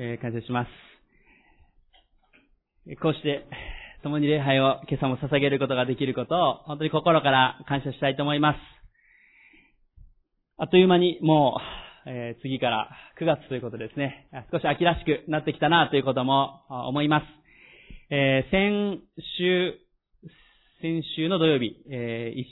[0.00, 0.68] えー感謝します。
[3.02, 3.44] こうして、
[4.04, 8.58] 共に礼拝を今朝も捧げることができることを、本当に心から感謝したいと思います。
[10.56, 11.56] あっという間にも
[12.06, 12.90] う、えー次から
[13.20, 14.28] 9月ということですね。
[14.52, 17.26] 少し秋らしくなってきたなということも思います。
[18.10, 19.00] えー先
[19.36, 19.74] 週、
[20.80, 22.44] 先週の土曜日、えー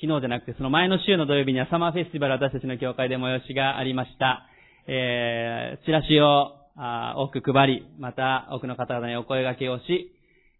[0.00, 4.46] 昨日じゃなくてその前の週の土曜日にはサマーフェスティバル私たちの教会で催しがありました。
[4.86, 10.12] えーチラシをあー多く配り、また多くの方々にお声掛けをし、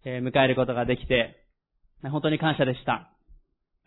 [0.05, 1.45] え迎えることができて、
[2.03, 3.11] 本当に感謝でした。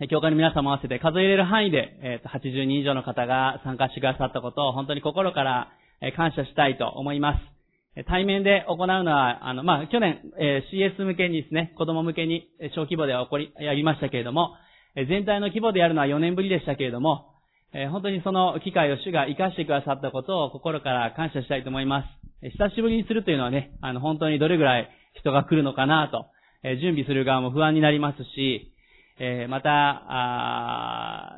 [0.09, 5.71] 教会の皆様も合わせて数えれる範囲で、えー80人以上の方が参加してくださったことを本当に心から
[6.15, 7.57] 感謝したいと思います。
[8.05, 14.53] 対面で行うのは、あの、まあ、去年、え CS 向けにですね、子供向けに小規模では起こり、やりましたけれども、
[14.95, 17.36] 全体の規模でやるのは4年ぶりでしたけれども、
[17.79, 22.05] え本当にその機会を主が活かしてくださったことを心から感謝したいと思いま
[22.41, 22.49] す。
[22.49, 26.25] 久しぶりにするというのはね、あの、本当にどれぐらい人が来るのかなと、
[26.63, 28.73] え準備する側も不安になりますし、
[29.19, 29.69] えまた、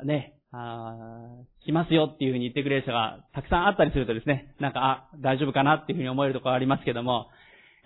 [0.04, 1.28] ね、あ
[1.66, 7.28] 来ますよっていうふうに言ってくれる人がたくさんあったりするとですね、なんか、あ、大丈夫かなっていうふうに思えるところがありますけども、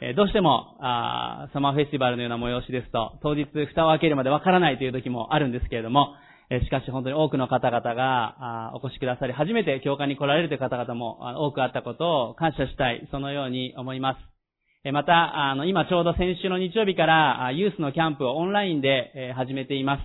[0.00, 6.14] えどうしても、あサマーフェスティバルのような催しですと、当日蓋を開けるまでわからないという時もあるんですけれども、
[6.62, 14.92] しかし本当に多くの方々がお越しくださり、初めて教会に来られるという方々も多くあったことを感謝したい、そのように思います。
[14.92, 20.02] また、あの、今ちょうど先週の日曜日から、ユースのキャンプをオンラインで、始めています。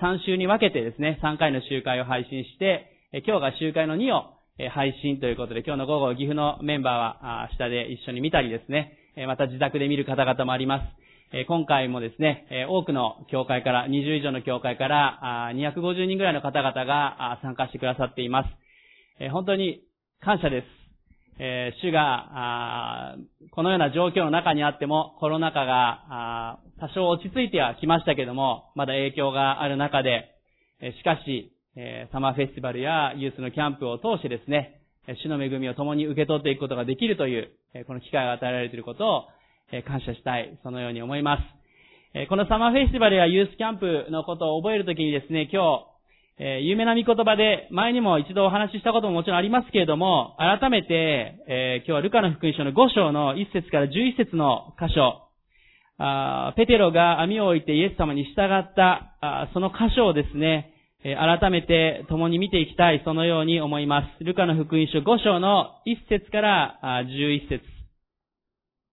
[0.00, 2.90] 3週に分けてですね、3回の集会を配信して、
[3.24, 4.24] 今日が集会の2を、
[4.70, 11.05] 配信ということで、今日の午後、岐阜のメンバーは、下で一緒に見たりですね、また自宅で見る方々もあります。
[11.48, 19.30] 今回もですね、多くの教会から、20以上の教会から、250人ぐらいの方々が参加してくださっています。
[19.32, 19.82] 本当に
[20.20, 20.66] 感謝です。
[21.82, 23.16] 主が、
[23.50, 30.32] このような状況の中にあっても、コロナ禍が、多少落ち着いてはきましたけども、まだ影響がある中で、
[30.80, 31.52] しかし、
[32.12, 34.80] サマーフェスティバルやユースのキャンプを通してですね、
[35.24, 37.50] 主の恵みを共に受け取っていくことができるという、
[37.88, 39.24] この機会が与えられていることを、
[39.72, 41.42] え感謝したい、そのように思います。
[42.14, 45.84] えこのサマーフェスティバルやユースキャンプのことを覚えるときにですね、今日、
[46.38, 55.22] え有名な御言葉で、前にも一度お話ししたことももちろんありますけれども、改めて、え今日はルカの福音書の5章の1節から11節の箇所、
[55.98, 60.72] あペテロが網を置いてイエス様に従った、あその箇所をですね、
[61.02, 64.24] 改めて共に見ていきたい、そのように思います。
[64.24, 67.75] ルカの福音書5章の1節から11節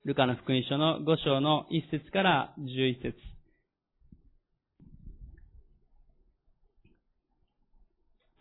[0.05, 3.15] ルカの福音書の5章の1節から11節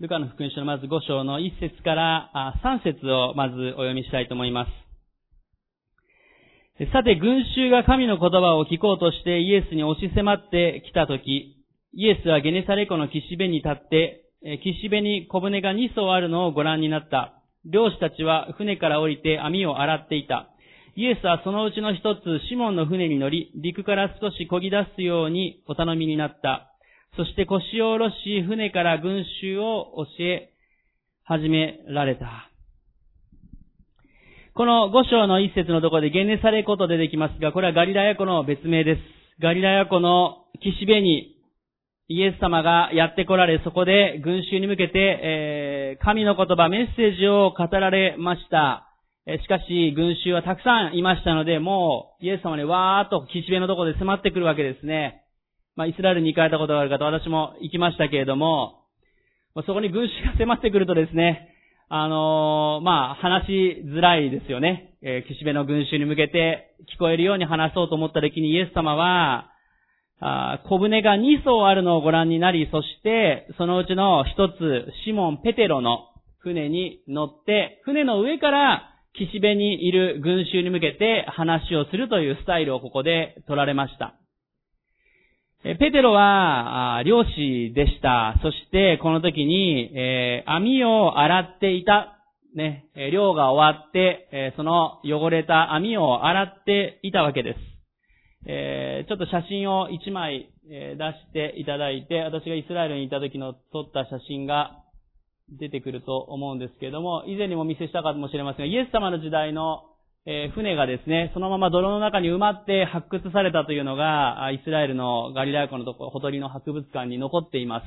[0.00, 2.32] ルカの福音書のまず5章の1節から
[2.64, 4.70] 3節をまずお読みしたいと思います。
[6.92, 11.62] さて、群衆が神の言葉を聞こうとしてイエスに押し迫ってきたとき、
[11.94, 14.24] イエスはゲネサレ湖の岸辺に立って、
[14.64, 17.34] 岸辺に小舟が2艘あるのをご覧になった。
[17.64, 20.51] 漁師たちは船から降りて網を洗っていた。
[20.94, 26.68] イエスはそのうちの一つ、シモンの船に乗り、陸から少し漕ぎ出すようにお頼みになった。
[27.16, 30.52] そして腰を下ろし、船から群衆を教え
[31.24, 32.50] 始められた。
[34.54, 39.00] この5章の一節のところでゲネサレ湖と出てきますが、これはガリラヤ湖の別名です。
[39.40, 41.36] ガリラヤ湖の岸辺に
[42.08, 48.91] イエス様がやって来られ、そこで群衆に向けて、えー神の言葉、メッセージを語られました。
[49.26, 55.22] しかし、群衆はたくさんいましたので、もう、イエス様にわーっと岸辺のところで迫ってくるわけですね。
[55.76, 58.82] まあ、イスラエルに行かれたことがある方、私も行きましたけれども、
[59.54, 61.54] そこに群衆が迫ってくるとですね、
[61.88, 64.94] あのーまあ、話しづらいですよね。
[65.02, 69.50] えー岸辺の群衆に向けて聞こえるように話そうと思った時にイエス様は、
[70.20, 76.08] あ小舟が2艘あるのをご覧になり、そして、そのうちの一つ、シモン・ペテロの
[76.38, 84.14] 船に乗って、船の上から岸辺にいる群衆に向けて話をするというスタイルをここで取られました。
[85.62, 88.34] ペテロは、漁師でした。
[88.42, 92.18] そして、この時に、えー網を洗っていた。
[92.54, 97.58] ね、漁が終わって、えーその汚れた網を洗っていたわけです。
[98.46, 104.81] えーちょっと写真を1枚、出していただいて、私がイスラエルにいた時の撮った写真が
[105.50, 109.84] 出てくると思うんですけれども、以前にもお見せしたかもしれませんが、イエス様の時代の
[110.24, 117.84] え船がですね、そのまま泥の中に埋まって発掘されたというのが、イスラエルのガリラヤ湖のとこ、ほとりの博物館に残っています。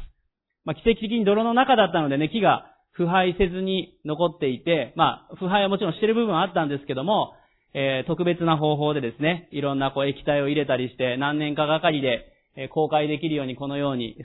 [0.66, 7.34] まあ、奇跡的に泥の中だったのでね、木が腐敗せずに残っていて、まあ、腐敗はもちろんしてる部分はあったんですけども、
[7.74, 14.18] えー、特別な方法でですね、いろんなこう液体を入れたりして、何年かがかりで、え、公開できるようにこのように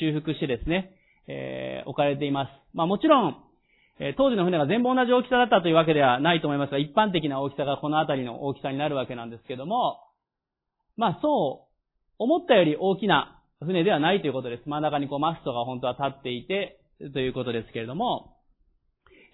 [0.00, 0.92] 修復してですね、
[1.26, 2.50] えー、置かれています。
[2.74, 3.36] まあもちろん、
[4.00, 10.00] え当時の船が全部同じ大きさだったというわけではないと思いますが、一般的な大きさがこの辺りの大きさになるわけなんですけども、
[10.96, 11.74] まあそう、
[12.18, 14.68] 思ったより大きな船ではないということです。
[14.68, 16.80] 真ん中にこうマストが本当は立っていて、
[17.12, 18.36] ということですけれども、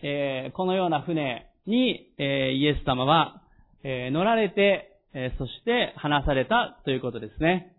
[0.02, 3.42] えー、このような船に、えー、イエス様は、
[3.84, 7.74] えー、乗られて、えそして話されたということですね。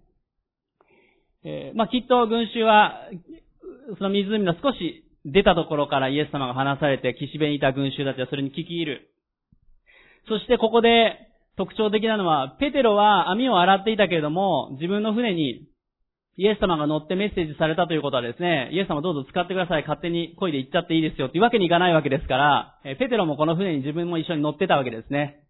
[1.46, 3.08] えまあ、きっと群衆は、
[3.98, 9.12] その湖の少し出たところからイエス様が話されて、岸辺にいた群衆たちはそれに聞き入る。
[10.28, 11.18] そしてここで
[11.58, 15.68] 特徴的なのは、ペテロは網を洗っていたけれども、自分の船に
[16.38, 25.44] イエス様が乗ってメッセージされたということはですね、イエス様どうぞ使ってください、勝手に漕いで行っちゃっていいですよっていうわけにいかないわけですから、ペテロもこの船に自分も一緒に乗ってたわけですね。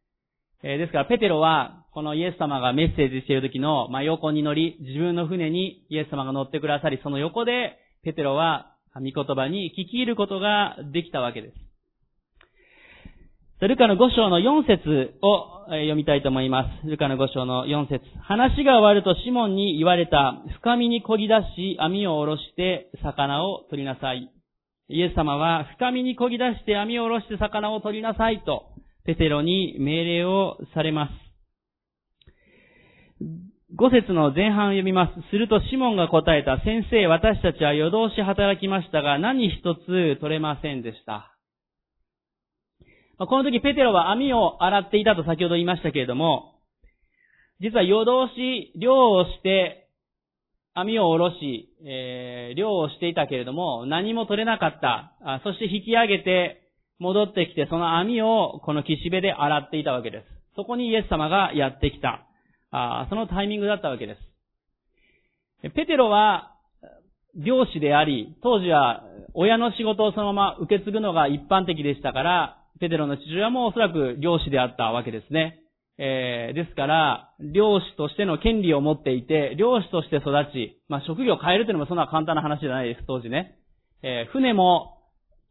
[0.63, 11.53] ですから、ペテロは、このイエス様がメッセージしている時の、ま、横に乗り、自分の船にイエス様が乗ってくださり、その横で、ペテロは御言葉に聞き入ることができたわけです。
[13.67, 16.89] ルカの5章の4節を読みたいと思います。
[16.89, 24.31] ルカの5章の4節話が終わるとシモンに言われた、深みに漕ぎ出し、網を下ろして魚を取りなさい。
[24.89, 28.65] イエス様は深みに漕ぎ出して網を下ろして魚を取りなさいと、
[29.05, 31.20] ペテロに命令をされます。
[33.73, 35.29] 五節の前半を読みます。
[35.29, 41.37] するとシモンが答えた、先生、私たちは夜通し働きましたが、何一つ取れませんでした。
[43.17, 46.55] この時ペテロは網を洗っていたと先ほど言いましたけれども、
[47.61, 49.87] 実は夜通し漁をして、
[50.73, 55.39] 網を下ろし、えー、漁をしていたけれども、何も取れなかった。
[55.43, 56.67] そして引き上げて、
[56.99, 60.25] 戻ってきて、その網をこの岸辺で洗っていたわけです。
[60.57, 62.27] そこにイエス様がやってきた。
[62.71, 65.73] そのタイミングだったわけです。
[65.75, 66.55] ペテロは、
[67.35, 69.03] 漁師であり、当時は
[69.33, 75.59] 親の仕事をそのまま受け継ぐのが一般的でしたから、ペテロの父親もおそらく漁師であったわけですね。
[75.97, 83.55] えー、ですから、漁師としての権利を持っていて、漁師として育ち、まあ、職業を変えるというのもそんな簡単な話じゃないです、当時ね。
[84.01, 84.97] えー、船も、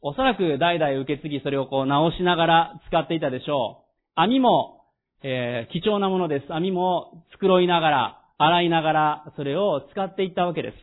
[0.02, 3.90] おそらく代々受け継ぎ、それをこう直しながら使っていたでしょう。
[4.16, 4.79] 網も、
[5.22, 6.52] えー、貴重なものです。
[6.52, 10.76] 網も繕いながら、洗いながら、それを使っていったわけです。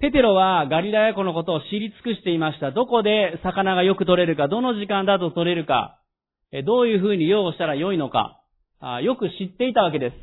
[0.00, 2.72] ペテロはガリラヤ湖のことを知り尽くしていました。
[2.72, 6.00] どこで魚がよく取れるか、どの時間だと取れるか、
[6.64, 8.40] どういう風に漁をしたら良いのか、
[9.02, 10.16] よく知っていたわけです。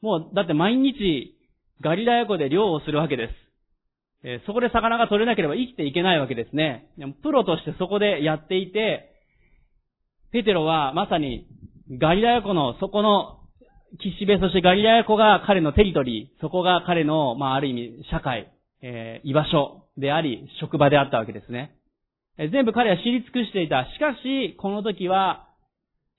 [0.00, 1.36] もう、だって毎日
[1.82, 3.28] ガリラヤ湖で漁をするわけで
[4.22, 4.46] す。
[4.46, 6.88] そこで魚が取れなければ生きていけないわけですね。
[7.22, 9.12] プロとしてそこでやっていて、
[10.32, 11.46] ペテロはまさに
[11.90, 13.38] ガリラヤ湖のそこの
[14.00, 18.52] 岸辺、そしてガリラヤ湖が彼のテリトリー、そこが彼の、まあ、ある意味、社会、
[18.82, 21.76] えー、居場所であり、職場であったわけですね。
[22.38, 23.86] え全部彼は知り尽くしていた。
[23.94, 25.48] しかし、この時は、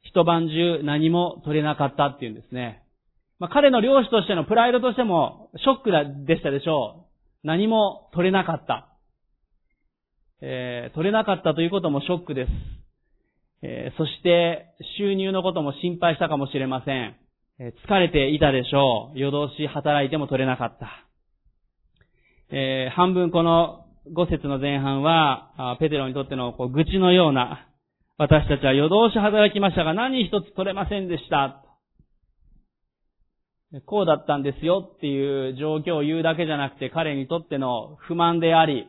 [0.01, 2.83] 一晩中何も取れなかったっていうんですね。
[3.39, 7.07] まあ、彼の漁師としてのプライドとしても、ショックでしたでしょ
[7.43, 7.47] う。
[7.47, 8.87] 何も取れなかった。
[10.41, 12.49] えー、取れなかったということもショックです。
[13.63, 17.15] えー、そして、収入のことも心配したかもしれません。
[17.59, 19.19] えー、疲れていたでしょう。
[19.19, 21.07] 夜通し働いても取れなかった。
[22.49, 27.67] えー、半分この5節の前半は、ペテロにとってのこう愚痴のような、
[28.17, 31.63] 私たちは夜通し働きましたが何一つ取れませんでした。
[33.85, 38.87] こうだったんですよっていう状況を言うだけじゃなくて彼にとっての不満であり、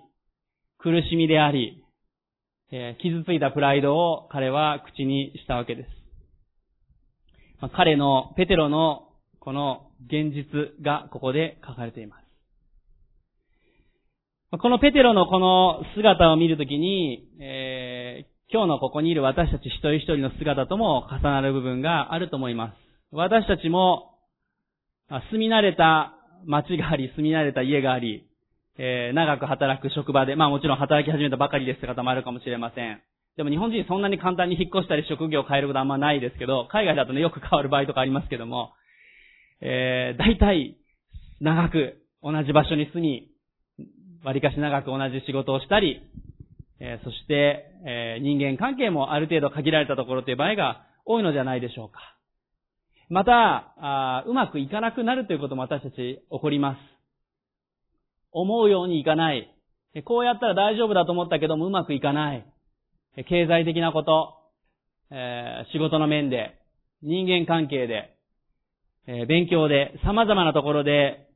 [0.79, 1.83] 苦しみであり、
[2.71, 5.89] え、傷ついたプライドを彼は口にしたわけです。
[7.75, 9.09] 彼の、ペテロの
[9.41, 12.29] この現実がここで書かれています。
[14.61, 22.75] このペテロのこの姿を見るときに、えー、今日のここにいる私たち一人一人の姿とも重なる部分があると思います。
[23.13, 24.19] 私たちも、
[25.31, 28.27] 住み慣れた街があり、住み慣れた家があり、
[28.79, 33.03] えー、長く働く職場で、まあもちろん働き始めたばかりですって方もあるかもしれません。
[33.37, 38.73] でも日本人そんなに簡単に引っ越したり職業を変えることはあんまないですけど、海外だとね、よく変わる場合とかありますけども、
[39.61, 40.77] えー、大体、
[41.41, 43.29] 長く同じ場所に住み、
[44.25, 46.03] 割かし長く同じ仕事をしたり、
[46.81, 51.99] えー、そして、えー、人間関係もある程度限られたところという場合が多いのではないでしょうか。
[53.09, 56.98] また、あうまくいかなくなるということも私たち起こります。
[58.33, 59.55] 思うようにいかない。
[60.05, 62.47] こうやったら大丈夫だと思ったけどもうまくいかない。
[63.29, 64.35] 経済的なこと、
[65.11, 66.55] えー、仕事の面で、
[67.03, 68.17] 人間関係で、
[69.07, 71.27] えー、勉強で、様々なところで、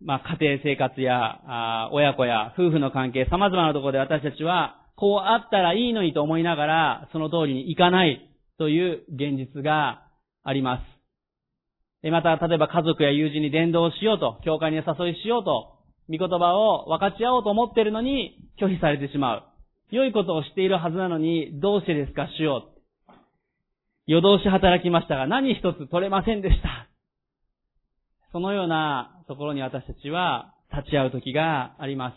[0.00, 8.30] まあ、家庭生活や、親子や夫婦の関係、様々なところで私たちは、こうあったらいいのにと思いながら、その通りにいかない。
[8.58, 10.02] という現実が
[10.42, 10.78] ありま
[12.02, 12.10] す。
[12.10, 15.75] また、例えば家族や友人に伝道しようと、教会に誘いしようと、
[16.08, 19.42] 御言葉を分かち合おうと思っているのに拒否されてしまう。
[19.90, 23.12] 良いことをしているはずなのに、どうしてですか、しよう。
[24.06, 26.88] 夜通し働きましたが、何一つ取れませんでした。
[28.32, 32.14] そのようなところに私たちは立ち会う時があります。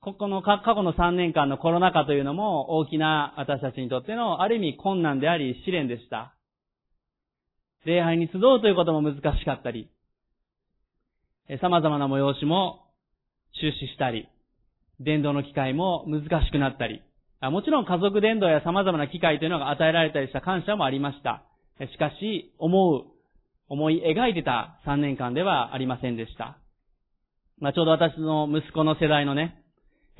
[0.00, 6.34] ここの過去の3年間のコロナ禍というのも大きな私たちにとってのある意味困難であり試練でした。
[7.84, 9.90] 礼拝に集うということも難しかったり、
[11.58, 12.86] 様々な催しも
[13.60, 14.28] 中止したり、
[15.00, 17.02] 伝道の機会も難しくなったり、
[17.40, 21.42] もちろん家族伝道や様々な機会というのが与えられたりした感謝もありました。
[21.90, 23.04] しかし、思う、
[23.68, 26.58] 思い描いてた3年間ではありませんでした。
[27.58, 29.62] まあ、ちょうど私の息子の世代のね、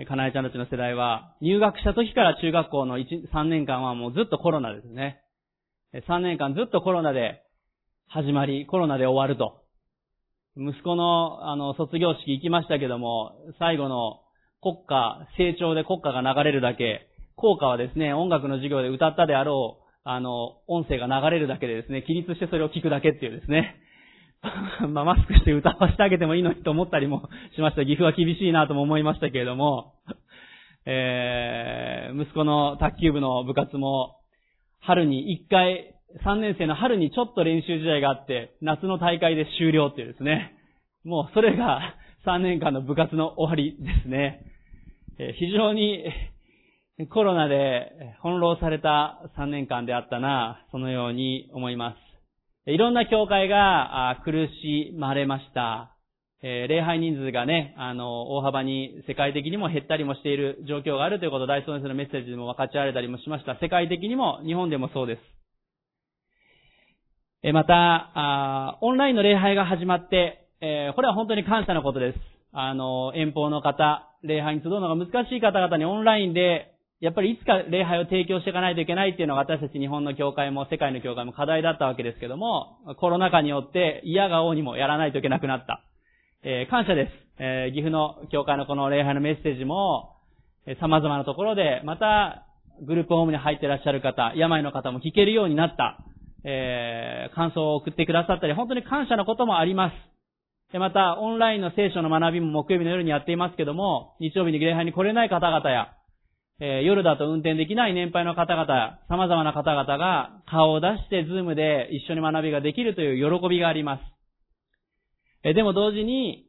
[0.09, 5.21] かなえちゃんたちの世代は、入学した時から中学校の、3年間はもうずっとコロナですね。
[6.09, 7.43] 3年間ずっとコロナで
[8.09, 9.60] 始まり、コロナで終わると。
[10.57, 14.21] 息子の、あの、卒業式行きましたけども、最後の
[14.61, 23.77] 国歌、成長で国歌が流れるだけ、効果はですね、音楽の授業で歌ったであろう、あの、音声が流れるだけでですね、起立してそれを聞くだけっていうですね、
[24.89, 27.85] まあ、マスクして歌わせてあげてもいいのにと思ったりもしました。
[27.85, 29.95] 岐阜は厳しいなとも思いましたけれども、
[30.87, 34.17] えー、息子の卓球部の部活も、
[34.81, 40.57] 春に一回、3年生の春にちょっと練習試合があって、夏の大会で終了っていうですね。
[41.05, 41.95] もうそれが
[42.27, 44.43] 3年間の部活の終わりですね。
[45.19, 46.05] え非常に
[47.11, 51.97] コロナで翻弄された3年間であったな、そのように思いま
[52.67, 52.71] す。
[52.71, 55.97] いろんな教会が苦しまれました。
[56.43, 63.59] え礼拝人数がね、あの、大幅に世界的にも減ったりもしている状況があるということを大総先生のメッセージでも分かち合われたりもしました。
[63.61, 65.40] 世界的にも、日本でもそうです。
[67.43, 72.19] またオンラインの礼拝が始まって、これは本当に感謝のことです。
[72.53, 85.83] あの、遠方の方、礼拝に集うのが難しい方々にオンラインで、やっぱりいつか礼拝を提供していかないといけないっていうのが私たち日本の教会も世界の教会も課題だったわけですけども、コロナ禍によって嫌が王にもやらないといけなくなった。
[86.43, 87.13] えー、感謝です。
[87.39, 90.17] えー、岐阜の教会のこの礼拝のメッセージも、
[90.67, 92.47] えー、様々なところで、また、
[92.87, 95.99] グループホームに入っていらっしゃる方、病の方も聞けるようになった。
[96.45, 100.73] えー、感想を送ってくださったり、本当に感謝のこともあります。
[100.73, 105.93] で、また、オンラインの聖書の学びも木曜日の夜にやっていますけども、日曜日に礼拝に来れない方々や、
[106.61, 114.03] えー、夜だと運転できない年配の方々、様々な方々が顔を出してズームで一緒に学びができるという喜びがあります。
[115.43, 116.47] えー、でも同時に、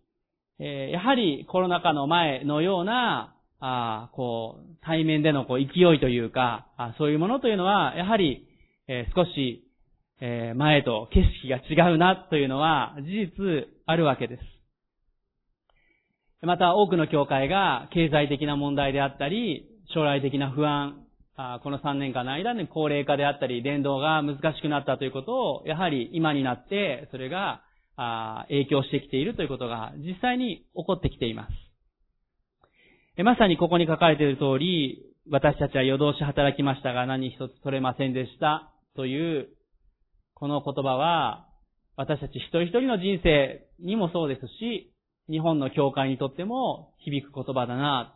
[0.59, 8.47] えー、やはりコロナ禍の前のような、あこう、対面でのこう勢いというか、あそういうものというのは、やはり、
[8.87, 9.70] え少し、
[10.21, 14.41] え前と景色が違うなというのは事実あるわけです。
[16.45, 21.05] また多くの教会が経済的な問題であったり、将来的な不安、
[21.63, 27.61] この3年間の間に高齢化であったり、伝道が難しくなったということを、やはり今になって、それが
[28.47, 31.47] 影響してきているということが実際に起こってきていま
[33.17, 33.23] す。
[33.23, 39.49] まさにここに書かれている通り、私たちは夜通し働きましたが何一つ取れませんでしたという、
[40.41, 41.45] この言葉は、
[41.97, 44.91] 私たち一人一人の人生にもそうですし、
[45.29, 48.15] 日本の教会にとっても響く言葉だな、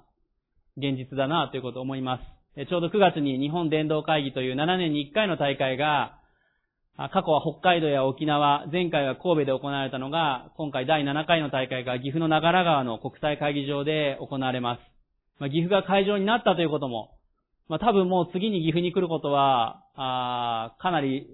[0.75, 2.17] 現実だなということを思いま
[2.55, 2.65] す。
[2.65, 6.17] ちょうど9月に日本伝道会議という7年に1回の大会が、
[6.97, 14.79] 過去は北海道や沖縄、前回は神戸で行われたのが、今回第7回の大会が岐阜の長良川の国際会議場で行われます。
[15.37, 17.11] まあ、岐阜が会場になったということも、
[17.67, 21.27] まあ、多分もう次に岐阜に来ることは、あかなり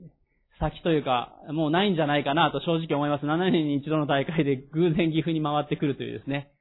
[0.61, 3.25] 先というか、もうないんじゃないかなと正直思います。
[3.25, 6.51] 7年に一度の大会で偶然岐阜に回ってくるというですね。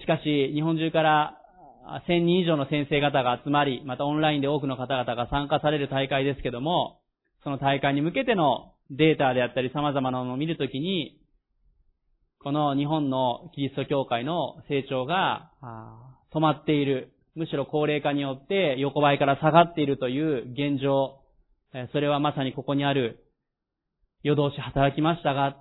[0.00, 1.38] しかし、日本中から
[2.08, 7.00] 1000人以上の先生方が集まり、またオンラインで多くの方々が参加される大会ですけども、
[7.44, 11.20] その大会に向けてのデータであったり様々なものを見るときに、
[12.42, 15.50] この日本のキリスト教会の成長が
[16.34, 21.20] 止まっている、むしろ高齢化によって横ばいから下がっているという現状、
[21.92, 23.24] それはまさにここにある
[24.22, 25.56] 夜通し働きましたが、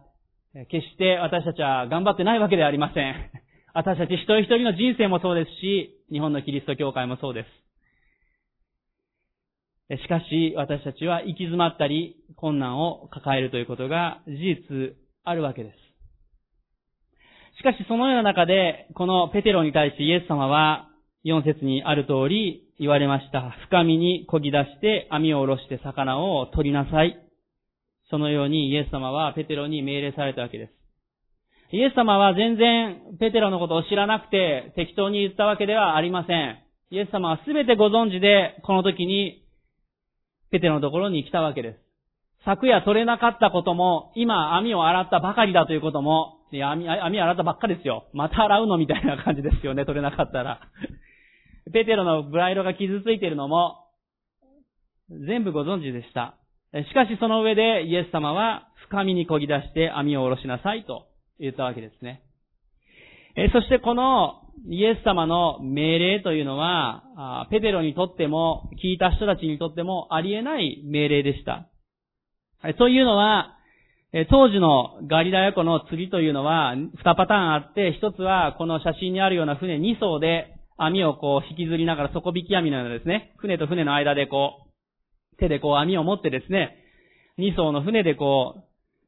[0.69, 3.31] 決して私たちは頑張ってないわけではありません。
[3.73, 7.45] 私たち一人一人の人生もそうですし、日本のキリスト教会もそうで
[9.89, 10.01] す。
[10.03, 17.57] しかし、私たちは行き詰まったり、困難を抱えるということが事実あるわけです。
[17.57, 20.89] しかし、そのような中で、このペテロに対してイエス様は、
[21.25, 23.55] 4節にある通り言われました。
[23.67, 27.17] 深みに漕ぎ出して網を下ろして魚を取りなさい。
[28.09, 30.73] そのようにイエス様はペテロに命令されたわけです。
[31.71, 36.59] イエス様は全然ペテロのことを知らなくて適当に言ったわけではありません。
[36.91, 39.45] イエス様は全てご存知で、この時に
[40.51, 41.79] ペテロのところに来たわけです。
[42.43, 48.07] 昨夜取れなかったことも、今網を洗ったばかりだということも、網、網洗ったばっかりですよ。
[48.13, 50.59] また洗うのみたいな感じですよね、取れなかったら。
[51.71, 53.87] ペテロのブライドが傷ついているのも、
[55.09, 56.35] 全部ご存知でした。
[56.73, 61.07] しかしその上でイエス様は深みに漕ぎ出して網を下ろしなさいと
[61.39, 62.23] 言ったわけですね。
[63.53, 71.67] そしてこのイエス様の命令というのは、ペテロにとっても、聞いた人たちにとってもありえない命令でした。
[72.77, 73.57] というのは、
[74.29, 86.77] 当時のガリラヤ湖の釣りというのは、2パターンあって、1つはこの写真にあるような船2艘で網をこう引きずりながら底引き網のようなですね、船と船の間でこう、手でこう網を持ってですね、
[87.39, 88.63] 2艘の船でこう、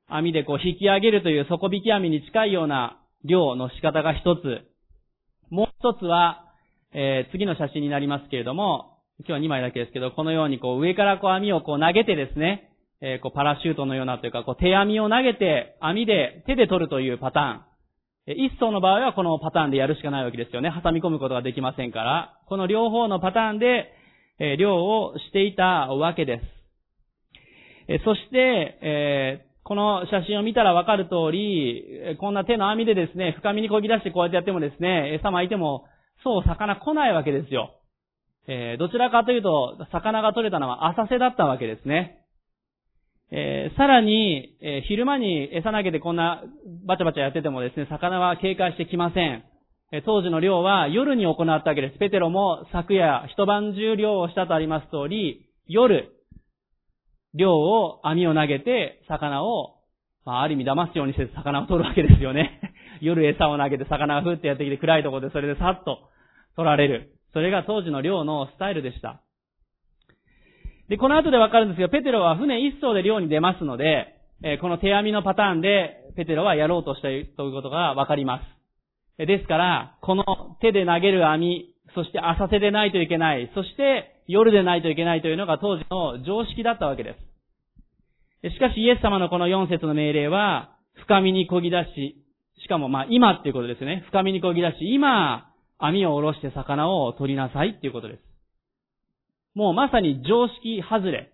[0.07, 4.41] 網でこう引き上げるという底引き網に近いような漁の仕方が一つ。
[5.49, 6.45] もう一つは、
[6.93, 17.74] えー、次の写真になりますけれども、今日は2枚だけですけど、このようにこう上からこう網をこう投げてですね、えー、こうパラシュートのようなというか、こう手網を投げて網で手で取るというパターン。
[18.27, 20.71] 一層の場合はこのパターンでやるしかないわけですよね。
[20.83, 23.91] 挟み込むことができませんから、この両方のパターンで、
[24.37, 26.43] え漁をしていたわけです。
[27.87, 35.85] えそして、えこの写真を見たらわかる通り、こんな手の網でですね、深みに漕ぎ出してこうやってやってもですね、餌巻いても、
[36.23, 37.75] そう魚来ないわけですよ。
[38.47, 42.24] えーどちらかというと、魚が取れたのは浅瀬だったわけですね。
[43.31, 46.43] えー、さらに、えー、昼間に餌投げてこんな
[46.85, 49.43] バチャバチャやっててもですね、魚は警戒してきません。
[49.91, 51.99] えー、当時の漁は夜に行ったわけです。
[51.99, 56.11] ペテロも昨夜一晩中漁をしたとあります通り、夜、
[57.33, 59.75] 漁を網を投げて魚を、
[60.23, 62.73] まあ、ある意味騙すようにして魚を取るわけですよね。
[63.01, 66.09] 夜餌を投げて魚がふってやってきて暗いところでそれでさっと
[66.55, 67.11] 取られる。
[67.33, 69.21] それが当時の漁のスタイルでした。
[70.89, 78.41] で、この後でわかるんですが、ペテロは船一艘で漁に出ますので、えこの手網のパターンで、ペテロはやろうとしたということがわかりま
[79.17, 79.25] す。
[79.25, 80.23] ですから、この
[80.61, 87.15] 手で投げる網、そして浅瀬でないといけない、そして夜でないといけないというのが当時の常識だったわけで
[88.43, 88.53] す。
[88.53, 92.25] しかしイエス様のこの4節の命令は、深みに漕ぎ出し、
[92.61, 94.03] しかもまあ今っていうことですね。
[94.09, 98.34] 深みに漕ぎ出し、今、網を下ろして魚を取りなさいっていうことです。
[99.55, 101.31] もうまさに常識外れ。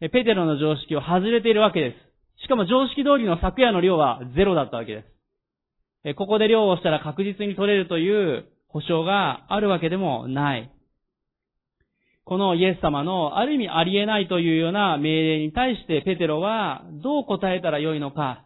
[0.00, 1.94] ペテロの常識を外れているわけで
[2.38, 2.42] す。
[2.42, 5.04] しかも常識通りの昨夜の量はゼロだったわけで
[6.04, 6.14] す。
[6.16, 10.70] ここで量をしたら確実に取れるという保証があるわけでもない。
[12.24, 18.43] このイエス様のある意味ありえないというような命令に対してペテロはどう答えたらよいのか。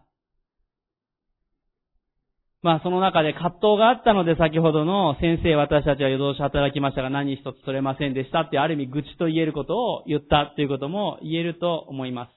[2.63, 12.31] まあその中で葛藤があったので先ほどの先生私たちは夜通し働きましたが何一つ取れませんでしたってある意味愚痴と言えることを言ったということも言えると思います。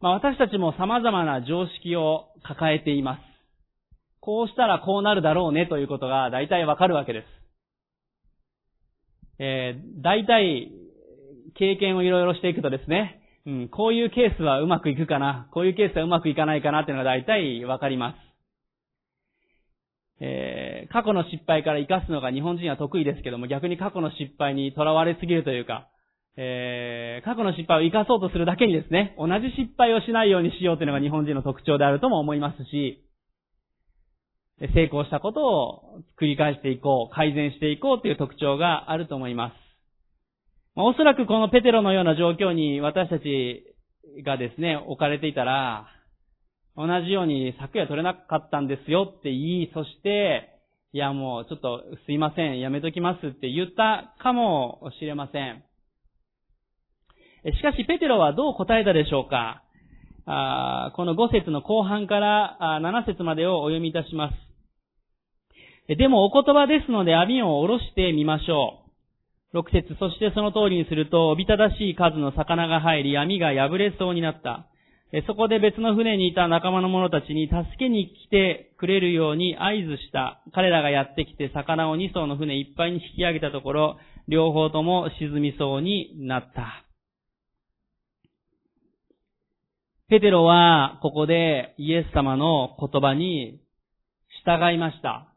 [0.00, 3.20] まあ私たちも様々な常識を抱えています。
[4.20, 7.26] こうしたらこうなるだろうねということが大体わかるわけです。
[9.38, 10.72] えー、大体
[11.54, 18.16] 経験をいろいろしていくとですね、うん、こういうケースはうまくいくかな、こういうケースはうまくいかないかなっていうのが大体わかります。
[20.18, 25.88] えー、過去の失敗から活かすのが日本人は得意ですけども、逆に過去の失敗にとらわれすぎるというか、
[26.36, 33.04] えー、過去の失敗を活かそうとするだけにですね、同じ失敗をしないようにしようというのが日本人の特徴であるとも思いますし、
[34.74, 39.65] 成功したことを繰り返していこう、改善していこうという特徴があると思います。
[40.78, 43.64] おそらくこのペテロのような状況に私たち
[44.26, 45.88] がですね、置かれていたら、
[46.76, 50.50] 同じように昨夜取れなかったんですよって言い、そして、
[50.92, 55.64] いやもうちょっとすいません、やめときますって言ったかもしれません。
[57.56, 59.62] しかしペテロはどう答えたでしょうか
[60.26, 64.30] あこの5節の後半から7節までをお読みいたしま
[65.88, 65.96] す。
[65.96, 68.85] でもお言葉ですので網を下ろしてみましょう。
[69.56, 74.66] 6節そしてその通りにすると、おびただしい数の魚が入り、網が破れそうになった。
[75.26, 80.42] そこで別の船にいた仲間の者たちに助けに来てくれるように合図した。
[80.52, 86.82] 彼らがやってきて魚を2艘の船いっぱいに引き上げたところ、両方とも沈みそうになった。
[90.08, 93.60] ペテロはここでイエス様の言葉に
[94.44, 95.32] 従いました。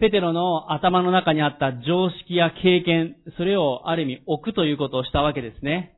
[0.00, 5.96] ペテロの頭の中にあった常識や経験、それをある意味置くということをしたわけですね。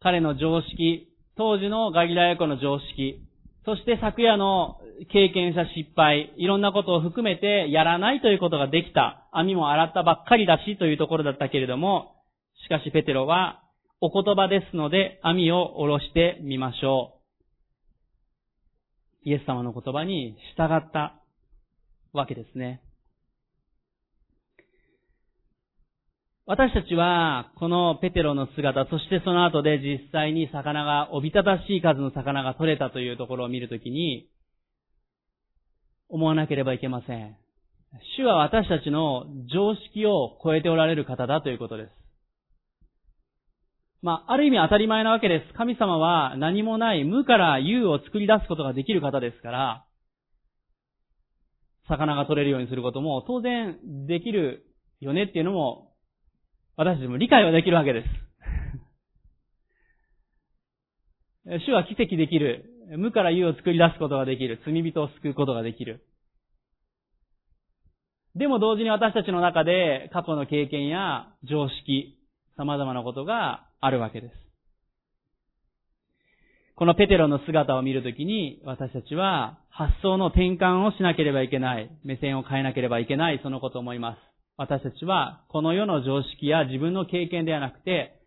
[0.00, 3.22] 彼の常識、当時のガギラヤ湖の常識、
[3.64, 4.78] そして昨夜の
[5.12, 9.28] 経験者失敗、いろんなことを含めてやらないということができた。
[9.30, 12.16] 網も洗ったばっかりだしというところだったけれども、
[12.64, 13.62] しかしペテロは
[14.00, 17.20] お言葉ですので網を下ろしてみましょ
[19.24, 19.28] う。
[19.28, 21.21] イエス様の言葉に従った
[22.12, 22.82] わけですね。
[26.44, 34.28] 私たちは、このペテロの姿、そしてその後で実際に魚が、おびただしい数の魚が取れたというところを見るときに、
[36.08, 37.36] 思わなければいけません。
[38.16, 41.90] 主は私たちの常識を超えておられる方だということです。
[44.02, 45.54] まあ、ある意味当たり前なわけです。
[45.56, 49.84] 神様は何もない無から有を作り出すことができる方ですから、
[51.92, 53.76] 魚が取れるようにすることも当然
[54.06, 54.64] できる
[55.00, 55.92] よねっていうのも、
[56.76, 58.08] 私たちも理解はできるわけです。
[61.66, 62.68] 主は奇跡できる。
[62.96, 64.60] 無から有を作り出すことができる。
[64.64, 66.04] 罪人を救うことができる。
[68.34, 72.18] でも同時に私たちの中で過去の経験や常識、
[72.56, 74.41] 様々なことがあるわけです。
[76.74, 81.90] このペテロの姿を見るときに、私たちは発想の転換をしなければいけない。
[82.04, 84.18] 目線を変えなければいけない、そのことを思います。
[84.56, 88.20] 私たちは、この世の常識や自分の経験ではなくて、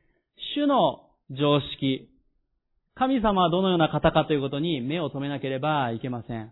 [0.56, 2.10] 主の常識、
[2.94, 6.52] 神様はどのような方かということに目を留めなければいけません。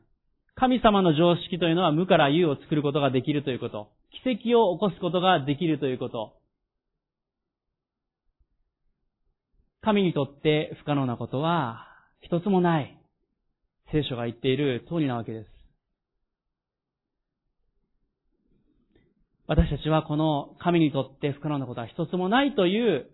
[0.56, 3.89] 神様の常識というのは無から有を作ることができるということ。
[4.23, 6.34] 奇跡を起こすことができるということ。
[9.84, 11.88] 神にとって不可能なことは
[12.22, 12.98] 一つもない。
[13.91, 15.48] 聖書が言っている通りなわけです。
[19.46, 23.12] 私たちはこの神にとって不可能なことは一つもないという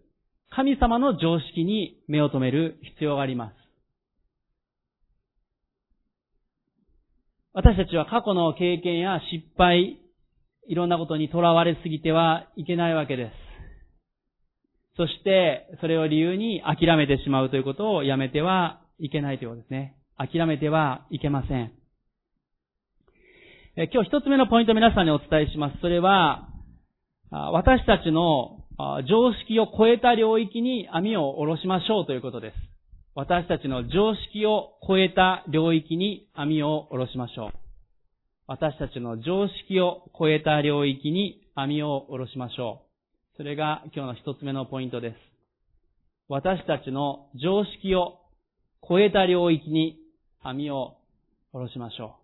[0.52, 3.56] 神様の常識に目を留める必要があります。
[7.54, 9.98] 私たちは過去の経験や失敗、
[10.68, 13.49] いろんなことにとらわれすぎてはいけないわけです。
[15.00, 19.96] そして、それを理由に諦めてしまうということをやめてはいけないということですね。
[20.18, 21.72] 諦めてはいけません。
[23.78, 25.78] 今日一つ目のポイントを皆さんにお伝えします。
[25.80, 26.50] それは、
[27.32, 28.66] 私たちの
[29.08, 32.56] 常識を超えた領域に網を下ろしましょうということです。
[33.16, 37.52] 私たちの常識を超えた領域に網を下ろしましょう。
[38.48, 42.89] 私たちの常識を超えた領域に網を下ろしましょう。
[43.40, 45.16] それが今日の一つ目のポイントです。
[46.28, 48.20] 私たちの常識を
[48.86, 49.98] 超えた領域に
[50.44, 50.98] 網を
[51.54, 52.18] 下ろしましょ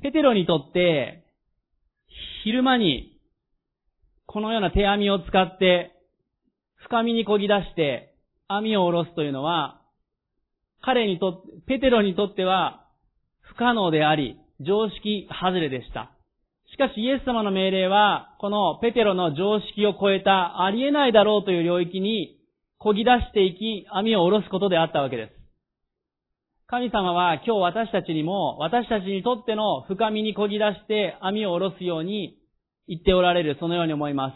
[0.00, 0.02] う。
[0.04, 1.22] ペテロにとって、
[2.44, 3.20] 昼間に、
[4.24, 5.92] このような手網を使って、
[6.76, 8.14] 深みに漕ぎ出して、
[8.48, 9.82] 網を下ろすというのは、
[10.80, 12.86] 彼にとって、ペテロにとっては、
[13.42, 16.11] 不可能であり、常識外れでした。
[16.72, 22.38] しかしイエス様の命令は、このペテロの常識を超えたありえないだろうという領域に
[22.80, 25.32] 漕ぎ出していき、網を下ろすことであったわけです。
[26.68, 32.38] 神様は今日私たちにも、私たちにとっての深みに漕ぎ出して網を下ろすように
[32.88, 34.34] 言っておられる、そのように思います。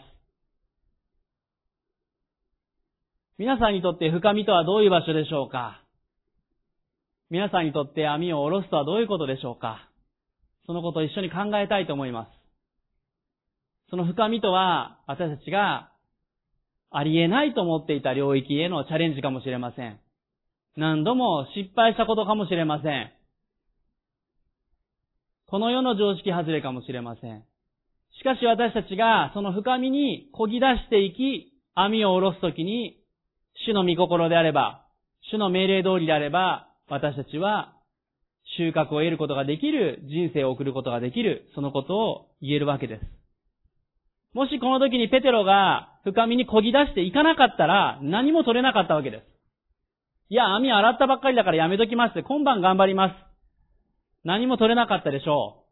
[3.39, 5.81] 皆さんにとって深みとはどういう場所でしょうか？
[7.31, 9.86] 皆さんにとって網を下ろすとはどういうことでしょうか？
[10.67, 12.29] そのことを一緒に考えたいと思います。
[13.89, 15.91] その深みとは、私たちが
[16.91, 19.99] ありえないと思っていた領域へのチャレンジかもしれません。
[20.75, 23.11] 何度も失敗したことかもしれません。
[25.47, 27.45] この世の常識外れかもしれません。
[28.19, 32.99] しかし私たちがその深みに漕ぎ出していき、網を下ろすときに、
[33.65, 34.85] 主の御心であれば、
[35.31, 37.76] 主の命令通りであれば、私たちは
[38.55, 43.01] 収穫を得ることができる、人生を送ることができる、そのことを言えるわけです。
[44.33, 49.23] もしこの時にペテロが深みに漕ぎ出していかなかったら何も取れなかったわけです。
[50.29, 52.23] いや、網洗ったばっかりだからやめときます。
[52.23, 53.13] 今晩頑張ります。
[54.23, 55.63] 何も取れなかったでしょ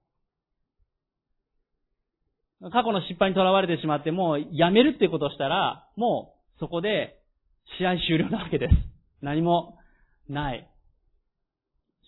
[2.61, 7.19] う過去の失敗にとらわれてしまってもうやめるってことをしたら、もうそこで
[7.77, 8.73] 試合終了なわけです。
[9.21, 9.77] 何も
[10.29, 10.67] ない。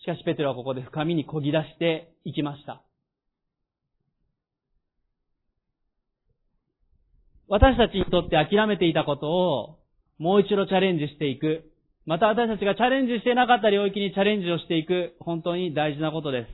[0.08, 2.82] しかしペテロはここで深みにこぎ出していきました。
[7.46, 9.78] 私たちにとって諦めていたことを
[10.18, 11.64] もう一度チャレンジしていく。
[12.06, 15.14] また私たちがチャレンジしてなかった領域にチャレンジをしていく。
[15.20, 16.48] 本当に大事なことです。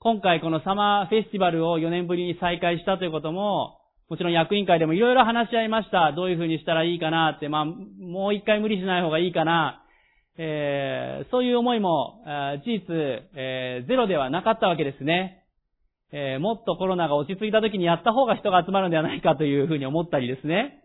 [0.00, 3.78] 今回このサマーフェスティバルを4年ぶりに再開したということも、
[4.10, 6.12] もちろん役員会でもいろいろ話し合いました。
[6.14, 9.84] どういうふうにしたらいいかなって、まあ、もう一回無理しない方がいいかな。
[10.40, 12.22] えー、そういう思いも、
[12.64, 12.94] 事実、
[13.34, 15.44] えー、ゼロではなかったわけですね。
[16.12, 20.84] えー、もっとコロナが落ち着いた時にやった方が人が集まるんではないかというふうに思ったりですね。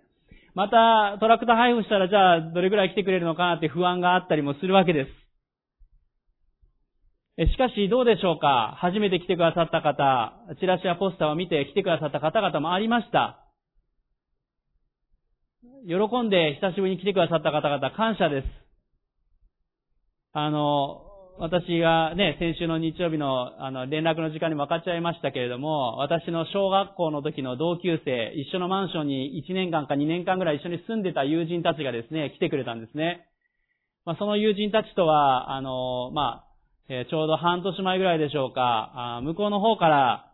[0.56, 5.12] また、トラクター配布したらじゃあどれくらい来てくれるのかなって不安があったりもするわけです。
[7.52, 8.76] しかしどうでしょうか？
[8.78, 13.40] 初めて来てくださった方、チラシやポスターを見て来てくださった方々もありました。
[15.88, 18.63] 喜んで久しぶりに来てくださった方々感謝です。
[20.34, 21.04] あの、
[21.38, 33.28] 私がね、先週の日曜日のあの連絡の時間に分かっちゃいましたけれども、私の小学校の時の同級生、一緒のマンションに1年間か2年間ぐらい一緒に住んでた友人たちがですね、来てくれたんですね。
[34.06, 36.48] まあ、その友人たちとは、あの、まあ、
[36.90, 40.32] えちょうど半年前ぐらいでしょうか、あ向こうの方から、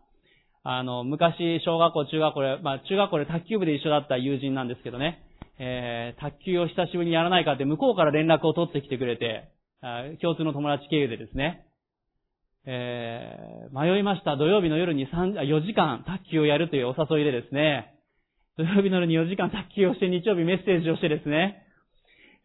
[0.64, 5.22] あの、昔、小学校、中学校で、まあ、中学校で卓球部で一緒だった友人なんですけどね、
[5.58, 9.50] えー、卓球を久しぶりにやらないかって向こうから連絡を取ってきてくれて、
[10.20, 11.66] 共通の友達経由でですね、
[12.66, 14.36] えー、迷いました。
[14.36, 17.94] 土曜日の夜に3、4時間卓球をやるというお誘いでですね、
[18.58, 21.64] 土曜日の夜に4時間卓球をして日曜日メッセージをしてですね、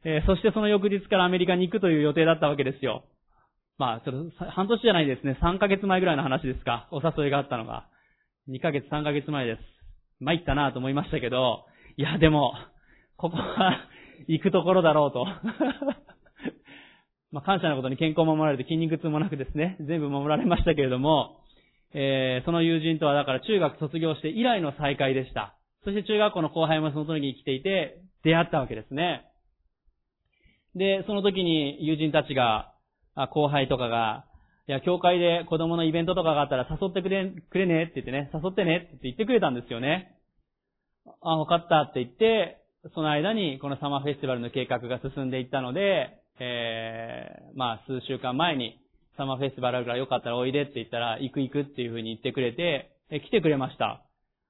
[0.06, 3.04] えー、そしてその翌日からアメリカに行くという予定だったわけですよ。
[3.78, 5.38] まあ、ちょっと、半年じゃないですね。
[5.41, 6.88] 3ヶ月前ぐらいの話ですか。
[6.91, 7.88] お誘いがあったのが。
[8.48, 9.60] 2ヶ月、3ヶ月前です。
[10.21, 11.65] 参ったなと思いましたけど、
[11.98, 12.54] いや、でも、
[13.17, 13.89] ここは
[14.28, 15.28] 行くところだろうと。
[17.32, 21.42] まあ、感謝のことに健康を守られて筋肉痛もなくですね、 全部守られましたけれども、
[21.94, 25.56] えー、その友人とはだから中学卒業して以来の再会でした。
[25.84, 29.26] そして中学校の後輩もその時に来ていて、出会ったわけですね。
[30.76, 32.74] で、その時に友人たちが、
[33.32, 34.26] 後輩とかが、
[34.68, 40.18] いや、教会で子供のイベントとかがあったら誘ってくれ、くれねって言ってね、誘ってねって言ってくれたんですよね。
[41.22, 42.62] あ、わかったって言って、
[42.94, 48.80] その間にこのサマーフェスティバルの計画が進んでいったので、えー、まあ数週間前に
[49.17, 54.02] サマーフェスティバルあるからよかったらおいでって言ったら、行く行くっていう風に言ってくれて、え来てくれました。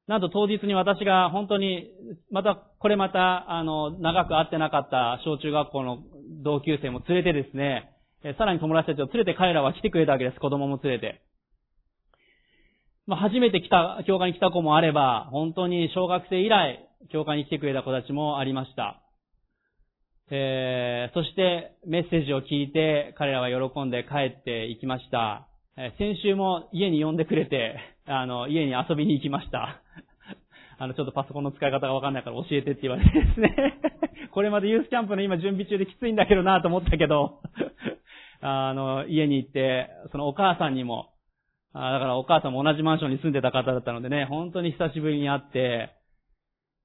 [0.08, 1.92] なんと当日に私が本当に、
[2.32, 6.00] また、これまた、あの、長く会ってなかった小中学校の
[6.44, 7.92] 同級生も連れてですね、
[8.24, 10.40] えさらに友達たちを連れて彼らは来てくれたわけです。
[10.40, 11.22] 子供も連れて。
[13.08, 19.02] まあ、初めて来た、教会に来た子もあれば、本当に小学生以来、教会に来てくれた子たちもありました。
[20.32, 25.48] えー、そしてメッセージを聞いて彼らは喜んで帰っていきました。
[25.78, 27.76] えー、先週も家に呼んでくれて、
[28.08, 29.82] あの、家に遊びに行きました。
[30.80, 33.80] あの、ちょっとパソコンの使い方がわかんないから教えてって言われてですね。
[34.32, 37.42] これまでユースキャンプの今準備中できついんだけどなと思ったけど、
[38.42, 41.10] あの、家に行って、そのお母さんにも、
[41.74, 45.90] あだからお母さんも同じマンションに住んでた方だったのでね、本当に久しぶりに会って、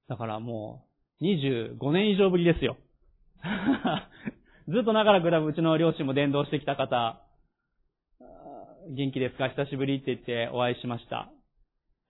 [0.09, 0.83] だからも
[1.21, 2.75] う、25年以上ぶりですよ。
[4.67, 7.21] ずっと長らくうちの両親も伝道してきた方、
[8.95, 9.49] 元気ですか？
[9.49, 11.29] 久しぶりって言ってお会いしました。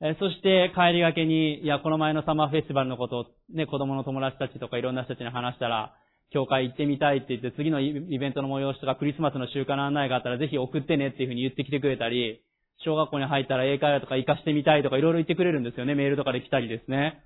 [0.04, 5.94] えそして帰りがけに、いや、この前のサマーフェスティバルのことをね、子供の友達たちとかいろんな人たちに話したら、
[6.32, 12.42] 教会行ってみたいって言って、次のイベントの催しとかクリスマスの習慣の案内があったらぜひ送ってねっていうふうに言ってきてくれたり、
[12.84, 15.94] 小学校に入ったら英会話とか活かしてみたいとかいろいろ言ってくれるんですよね。
[15.94, 17.22] メールとかで来たりですね。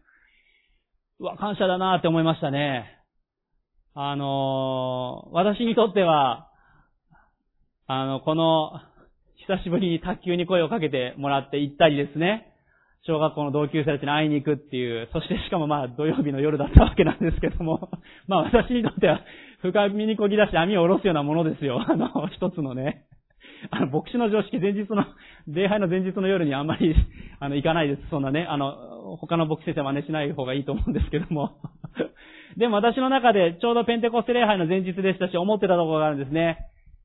[1.20, 3.05] うわ、感謝だなって思いましたね。
[3.98, 6.52] あの、私にとっては、
[7.88, 8.74] あの、この、
[9.48, 12.52] 久しぶりに卓球に声をかけてもらって行ったりですね。
[13.08, 17.90] 小学校の同級生たちに会いに行くっていう、そしてしかもまあ土曜日の夜だったわけなんですけども、
[18.28, 19.22] まあ私にとっては
[19.62, 21.80] 深みにこぎ出して網を下ろすようなものですよ。
[21.88, 23.06] あの、一つのね。
[23.70, 25.06] あの、牧師の常識、前日の、
[25.48, 26.96] 礼拝の前日の夜にあんまり、
[27.40, 28.10] あの、行かないです。
[28.10, 31.58] そんなね、あの、他の牧師先生は真似しない方がいいと思うんですけども。
[32.58, 36.58] でも私の中でちょうどペンテコステ礼拝の前日でしたし、思ってたところがあるんですね。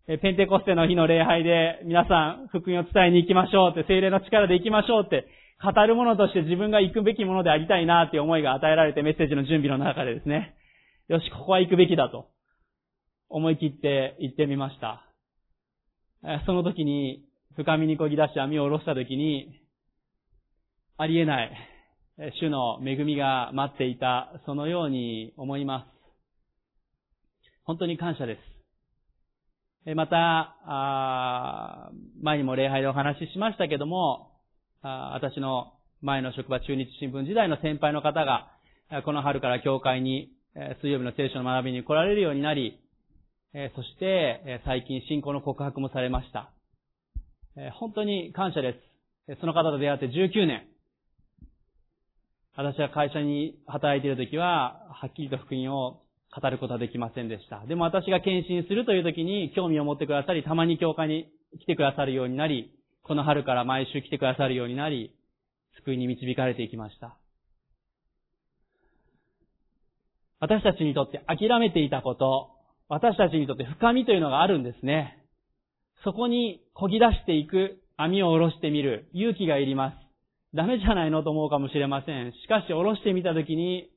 [0.06, 5.26] ペンテコステの日の礼拝で皆さん福音を伝えに行きましょうって、精霊の力で行きましょうって
[5.62, 10.54] 語るものとして自分が行くべきものでありたいなっていう思いが与えられてメッセージの準備の中でですね、
[11.08, 12.28] よし、ここは行くべきだと
[13.28, 15.04] 思い切って行ってみました。
[16.46, 17.24] その時に
[17.56, 19.60] 深みにこぎ出して網を下ろした時に、
[20.96, 21.69] ありえない。
[22.38, 25.86] 主の恵みが待っていた、そのように思います。
[27.64, 28.36] 本当に感謝で
[29.86, 29.94] す。
[29.94, 34.32] また、前にも礼拝でお話ししましたけども、
[34.82, 38.52] 私の前の職場中日新聞時代の先輩の方が、
[39.06, 40.30] この春から教会に
[40.82, 42.78] 水曜日の聖書の学びに来られるようになり、
[43.74, 46.52] そして最近信仰の告白もされました。
[47.78, 48.74] 本当に感謝で
[49.26, 49.40] す。
[49.40, 50.66] その方と出会って19年。
[52.62, 57.64] 私は会社に働いている時は、はっきりと福音を語ることはできませんでした。
[57.66, 62.70] でも私が献身するという時に興味を持ってくださり、たまに教会に来てくださるようになり、
[63.02, 65.14] この春から毎週来てくださるようになり、
[65.84, 67.16] 救いに導かれていきました。
[70.38, 72.50] 私たちにとって諦めていたこと、
[72.90, 75.24] 私たちにとって深みというのがあるんですね。
[76.04, 79.99] そこに漕ぎ出していく、網を下ろしてみる、勇気がいります。
[80.54, 82.32] ダメじゃないのと思うかもしれません。
[82.32, 83.88] しかし、下ろしてみたときに、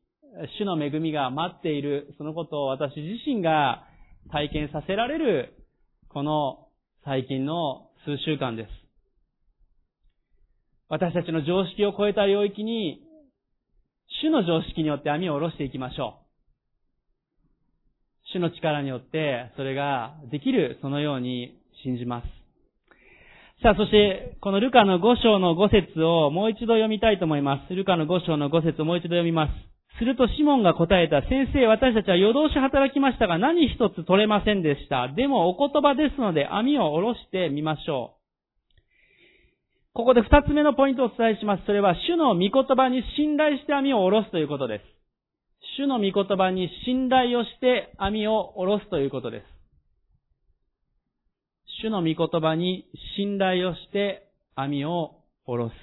[0.60, 3.86] 主の恵みが待っている、そのことを私自身が
[4.32, 5.54] 体験させられる、
[6.10, 6.68] この
[7.06, 8.70] 最近の数週間です。
[10.90, 13.02] 私たちの常識を超えた領域に、
[14.22, 16.24] 主の常識によって網を下ろしていきましょう。
[18.34, 22.43] 主の力によって、それができる、そのように信じます。
[23.64, 27.74] さあ、そして、このルカの5章の5節をもう一度読みたいと思います。
[27.74, 29.54] ルカの5章の5節をもう一度読みます。
[29.98, 35.08] するとシモンが答えた、先生、私たちは夜通し働きましたが何一つ取れませんでした。
[35.08, 38.24] でもお言葉ですので網を下ろしてみましょう。
[39.94, 41.64] ここで二つ目のポイントをお伝えします。
[41.66, 44.84] それは、主の御言葉に信頼して網を下ろすということです。
[45.78, 49.53] 主の御言葉に信頼をして網を下ろすということです。
[51.82, 55.74] 主の御言葉に信頼をして網を下ろす。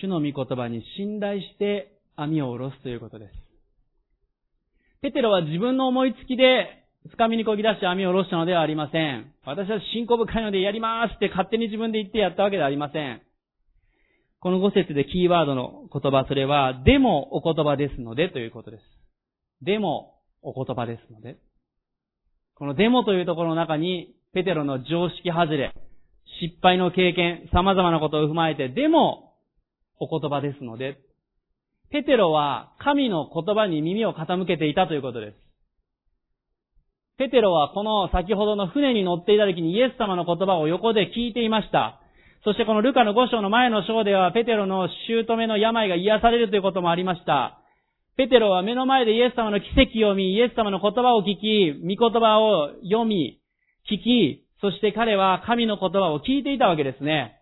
[0.00, 3.32] 主の御言葉に信頼して網を下ろすということです。
[5.00, 6.84] ペテロは自分の思いつきで
[7.16, 9.32] 掴みにこぎ出して網を下ろしたのではありません。
[9.44, 13.22] 私は信仰深いのでやりますって勝手に自分で言ってやったわけではありません。
[14.46, 18.82] この5節でキーワードの言葉、それは、でもお言葉ですのでということです。
[19.60, 21.36] でもお言葉ですので。
[22.54, 25.74] このでもというところの中に、ペテロの常識外れ、
[26.40, 29.32] 失敗の経験、様々なことを踏まえて、でも
[29.98, 31.00] お言葉ですので。
[31.90, 35.36] ペテロは神の言葉に耳を傾けていたということです。
[37.18, 42.00] ペテロはこの先ほどの船に乗っていた時にイエス様の言葉を横で聞いていました。
[42.46, 47.58] そしてこのルカの5章の前の章では、ペテロの姑の病が癒されるということもありました。
[48.16, 53.40] ペテロは目の前でイエス様の奇跡を見、イエス様の言葉を聞き、御言葉を読み、
[53.90, 57.36] 聞き、そして彼は神の言葉を聞いていたわけですね。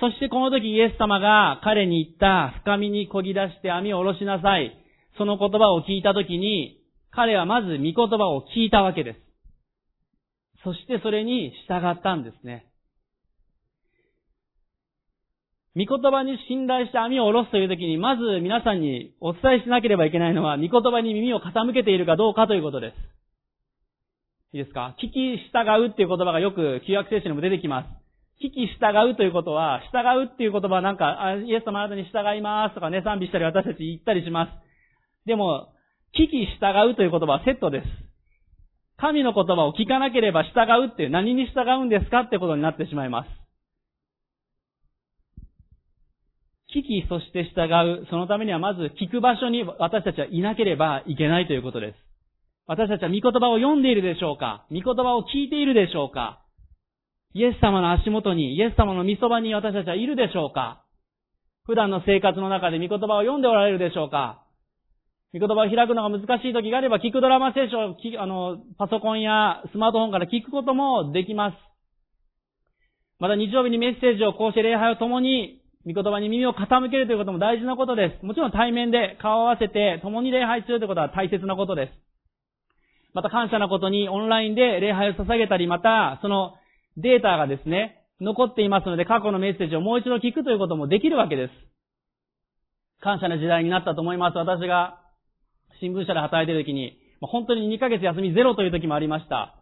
[0.00, 4.72] そしてこの時イエス様が彼に言った深みに漕ぎ出して網を下ろしなさい。
[5.18, 9.20] その言葉を聞いた時に、彼はまず御言葉を聞いたわけです。
[10.64, 12.69] そしてそれに従ったんですね。
[15.76, 22.94] 御言葉に信頼して網を下ろすというときに、まず皆さんにお伝えしなければいけないのは、御言葉に耳を傾けているかどうかということです。
[24.52, 24.96] いいですか？
[24.98, 27.86] 聞き従うっていう言葉がよく旧約聖書にも出てきます。
[28.44, 34.50] 聞き従うということは、従うっていう言葉はなんか、イエス様あなたに従いますとかね、賛美したり私たち言ったりします。
[35.26, 35.68] でも、
[36.18, 37.86] 聞き従うという言葉はセットです。
[38.96, 43.39] 神の言葉を聞かなければ従うって何に従うんですかってことになってしまいます。
[46.74, 47.66] 聞き、そして従
[48.02, 48.06] う。
[48.10, 51.96] そのためにはまず聞く場所に私たちはいなければいけないということです。
[52.66, 54.66] 私たちは御言葉を読んでいるでしょうか？
[54.70, 56.42] 御言葉を聞いているでしょうか？
[57.34, 60.84] イエス様の足元に、イエス様の御そばに私たちはいるでしょうか？
[61.66, 64.42] 普段の生活の中で御言葉を読んでおられるでしょうか？
[65.32, 71.56] 御言葉を開くのが難しい時があれば、聞くドラマ聖書をあの、パソコンやスマートフォンから聞くこともできます。
[73.20, 78.26] また日曜日にメッセージをこうして礼拝を共に御言葉に耳を傾けるということも大事なことです。
[78.26, 81.92] もちろん対面で顔を合わせて共に礼拝するということは大切なことです。
[83.14, 86.54] また感謝なことにオンラインで礼拝を捧げたり、またその
[86.96, 91.52] データがですね、残っていますので過去のメッセージをもう一度聞くということもできるわけです。
[93.00, 94.36] 感謝な時代になったと思います。
[94.36, 95.00] 私が
[95.80, 99.54] 新聞社で働いている時に、本当に2ヶ月休みゼロという時もありました。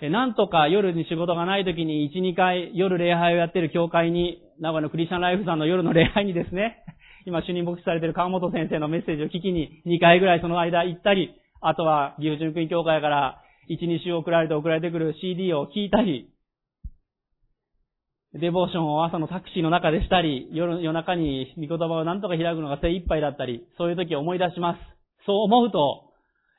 [0.00, 6.84] なんとか夜に仕事がない時に1、2回夜礼拝をやっている教会に名古屋のクリスチャンライフさんの夜の礼拝にですね、
[7.26, 16.28] 今主任牧師されている川本先生のメッセージを聞きに2回ぐらいその間行ったり、あとは岐阜純訓教会から1、2週送られて送られてくる CD を聞いたり、
[18.34, 24.80] デボーションを朝のタクシーの中でしたり、夜夜中に御言葉を何とか開くのが精一杯だったり、そういう時を思い出します。
[25.24, 26.12] そう思うと、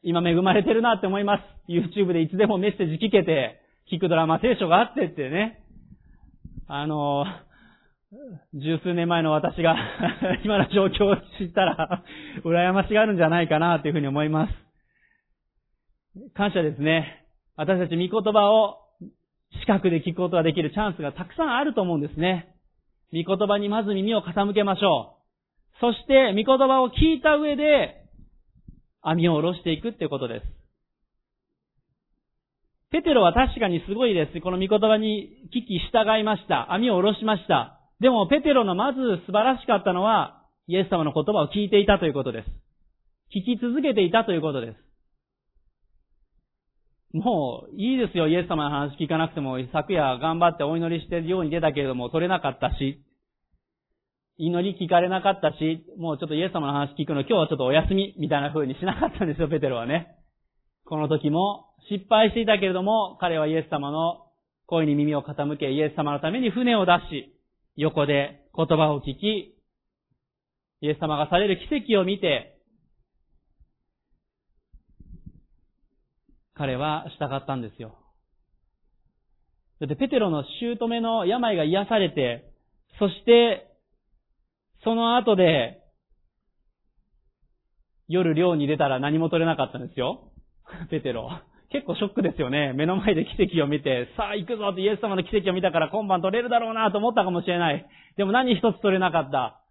[0.03, 1.43] 今恵まれてるなって思います。
[1.71, 5.63] YouTube でいつでもメッセージ聞けて、聞くドラマ聖書があってってね。
[6.67, 7.25] あの、
[8.55, 9.75] 十数年前の私が
[10.43, 12.03] 今の状況を知ったら、
[12.43, 14.53] 羨ましがあるんじゃないかなというふうに思います。
[16.33, 17.23] 感謝ですね。
[17.55, 18.79] 私たち御言葉を
[19.61, 22.55] 近くで聞くことができるチャンスがたくさんあると思うんですね。
[23.13, 25.17] 御言葉にまず耳を傾けましょ
[25.75, 25.79] う。
[25.79, 28.05] そして、御言葉を聞いた上で、
[29.01, 30.45] 網を下ろしていくっていうことです。
[32.91, 34.41] ペテロは確かにすごいです。
[34.41, 36.73] この御言葉に聞き従いました。
[36.73, 37.78] 網を下ろしました。
[37.99, 42.47] でも、ペテロのまず素晴らしかったのは、イエス様の言葉を聞いていたということです。
[43.35, 44.77] 聞き続けていたということです。
[47.13, 53.03] もう、いいですよ、イエス様の話聞かなくても、昨夜頑張ってお祈りしてるように出たけれども、取れなかったし、
[54.37, 60.15] 祈り聞かれなかったし、もうちょっとイエス様の話聞くの今日はちょっとお休み、みたいな風にしなかったんですよ、ペテロはね。
[60.85, 64.27] この時も、失敗していたけれども、彼はイエス様の
[64.67, 67.35] 声に耳を傾け、イエス様のために船を出し、
[67.79, 69.55] 横で言葉を聞き、
[70.81, 72.59] イエス様がされる奇跡を見て、
[76.55, 77.97] 彼は従ったんですよ。
[79.79, 82.51] だってペテロの姑の病が癒されて、
[82.99, 83.71] そして、
[84.83, 85.81] その後で、
[88.09, 90.33] 夜寮に出たら何も取れなかったんですよ。
[90.91, 91.31] ペテロ。
[91.71, 92.73] 結構ショックですよね。
[92.73, 97.85] 目の前で奇跡を見て、さあ行くぞってイエス様の奇跡を見たから今晩取れるだろうなと思ったかもしれない。
[98.17, 99.61] でも何一つ取れなかった。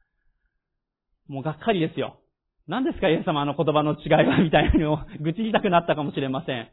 [1.28, 2.20] もうがっかりですよ。
[2.68, 6.68] 何ですかイエス様の言葉の違いはみたいなのを 愚痴りたくなったかもしれません。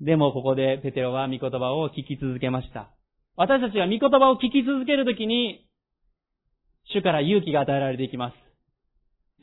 [0.00, 2.88] でもここでペテロは御言葉を聞き続けました。
[3.36, 5.66] 私たちが御言葉を聞き続けるときに、
[6.92, 8.49] 主から勇気が与えられていきます。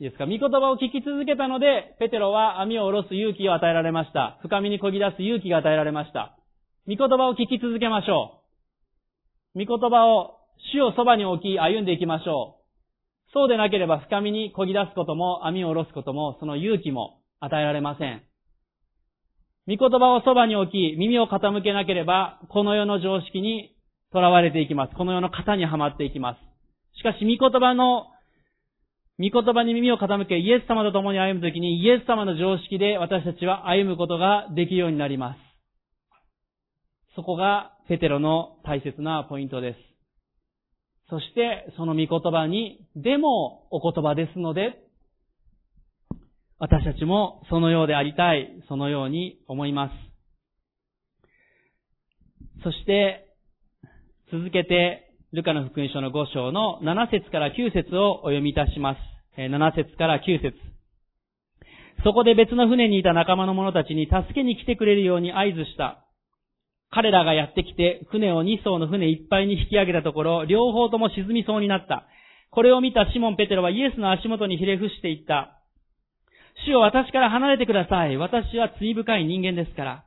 [0.00, 0.26] いですか？
[0.26, 4.38] 御言葉を聞き続けたので、ペテロは網を下ろす勇気を与えられました。
[4.42, 6.38] 深みに漕ぎ出す勇気が与えられました。
[6.86, 8.42] 御言葉を聞き続けましょ
[9.56, 9.64] う。
[9.64, 10.38] 御言葉を
[10.72, 13.32] 主をそばに置き歩んでいきましょう。
[13.32, 18.22] そうでなければ深みに漕ぎ出すことも、網を下ろすことも、その勇気も与えられません。
[19.66, 23.74] 御言葉をそばに置き、耳を傾けなければ、この世の常識に
[24.12, 24.94] 囚われていきます。
[24.94, 26.38] この世の型にはまっていきます。
[26.98, 28.06] しかし、御言葉の、
[29.20, 35.38] 御言葉に耳を傾け、イエス様と共に歩むときに、イエス様の常識で私たちは歩むことができるようになります。
[37.16, 39.78] そこが、ペテロの大切なポイントです。
[41.10, 44.84] そして、その御言葉に、でもお言葉ですので、
[46.60, 49.94] 私たちもそのようでありたい、そのように思います。
[52.62, 53.34] そして、
[54.30, 58.98] 続けて、ルカの福音書の5章の7節から9節をお読みいたします。
[59.36, 60.56] 7節から9節
[62.02, 66.06] そこで別の船にいた仲間の者たちに助けに来てくれるように合図した。
[66.90, 72.06] 彼らがやってきて、船を2艘の船いっぱいに引き上げたところ、両方とも沈みそうになった。
[72.50, 75.60] これを見たシモン・ペテロはイエスの足元にひれ伏していった。
[76.64, 78.16] 主を私から離れてください。
[78.16, 80.04] 私は罪深い人間ですから。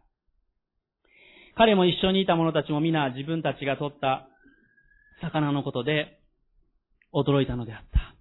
[1.56, 4.28] 彼も一緒にいた者たちも皆自分たちが取った
[5.22, 6.20] 魚のことで
[7.14, 8.16] 驚いたのであった。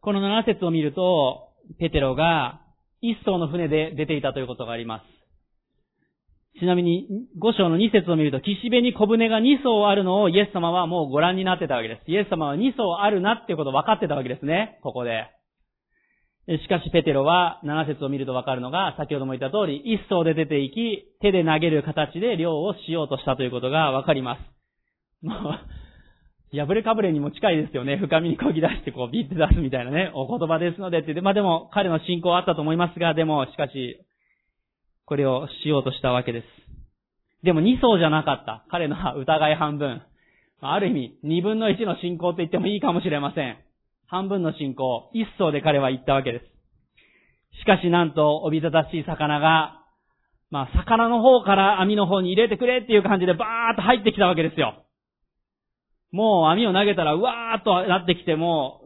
[0.00, 1.48] この7節を見ると、
[1.78, 2.60] ペテロが
[3.02, 6.58] 一艘の船で出ていたということがあります。
[6.58, 7.06] ちなみに、
[7.38, 12.10] 五章の二節を見ると、岸辺に小舟が二層あるのをイエス様はもうご覧になってたわけです。
[12.10, 15.28] イエス様は二層あるなっていうことを分かってたわけですね、ここで。
[16.46, 25.24] しかし、ペテロは、七節を見ると分かるのが、先ほども言った通り、一層で出て行き、手で投げる形で漁をしようとしたということが分かります。
[25.24, 27.96] もう、破れかぶれにも近いですよね。
[27.96, 34.00] 深みにこぎ出してこうビッて出すみたいなね、お言葉ですのでって言って、まあでも彼の信仰はあったと思いますが、でも、しかし、
[35.04, 36.46] これをしようとしたわけです。
[37.44, 38.64] でも2層じゃなかった。
[38.70, 40.02] 彼の疑い半分。
[40.60, 43.58] ある意味、2分の1の信仰と言ってもいいかもしれません。
[44.10, 46.44] 半分の信仰、1層で彼は言ったわけです。
[47.60, 49.84] しかしなんと、おびただしい魚が、
[50.50, 54.82] まあ、魚の方から網の方に入れてくれっていう感じでバーッと入ってきたわけですよ。
[56.10, 58.82] もう網を投げたら、うわーっとなってきても、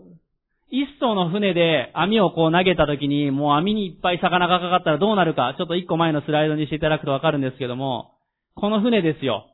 [0.68, 8.18] 一艘の船で網をこう投げた時に、もう網にいっぱい魚がかかったらどうなるか、ちょっと一個前のスライドにしていただくとわかるんですけども、
[8.56, 9.46] この船ですよ。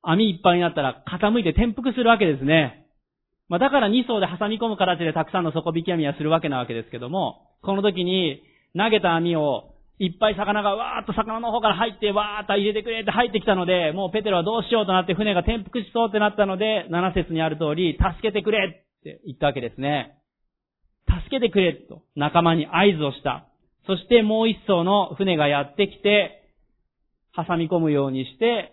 [0.00, 2.85] 網いっぱいになったら傾いて転覆するわけですね。
[3.48, 8.42] まあ、だから二層で挟み込む形でたくさんの底引き網はするわけなわけですけども、この時に
[8.76, 20.18] 投げた網をいっぱい魚がわーっと魚の方から入ってわーっと入れてくれって入ってきたので、もうペテロはどうしようとなって船が転覆しそうってなったので、7節にある通り、助けてくれって言ったわけですね。
[21.06, 23.46] 助けてくれと仲間に合図をした。
[23.86, 26.42] そしてもう一艘の船がやってきて、
[27.34, 28.72] 挟み込むようにして、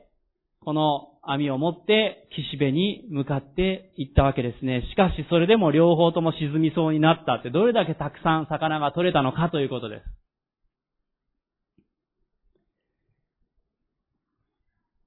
[0.61, 4.83] この網を持って岸辺に向かって行ったわけですね。
[4.89, 10.03] しかしそれでも両方とも沈みそうになったって、どれだけたくさん魚が取れたのかということです。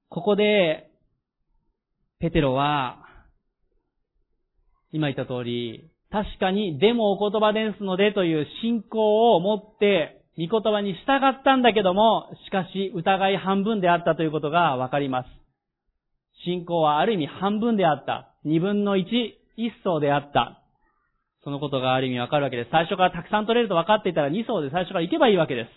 [0.08, 0.90] ここで、
[2.20, 3.04] ペテロは、
[4.90, 15.45] 今言った通り、確かに、でもお言葉ですのでという信仰を持って、御言葉に従ったんだけども、しかし疑い半分であったということがわかります。
[16.46, 18.32] 信仰はある意味半分であった。
[18.44, 19.06] 二分の一、
[19.56, 20.62] 一層であった。
[21.44, 22.70] そのことがある意味わかるわけです。
[22.70, 25.70] 最初からたくさん取れると分かっていたら二層で最初から行けばいいわけです。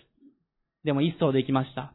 [0.84, 1.92] でも一層で行きました。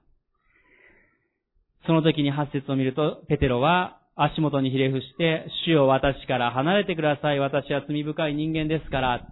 [1.88, 7.40] その時に八節を見ると、ペテロは足元にひれ伏して、主を私から離れてください。
[7.40, 9.30] 私は罪深い人間ですから。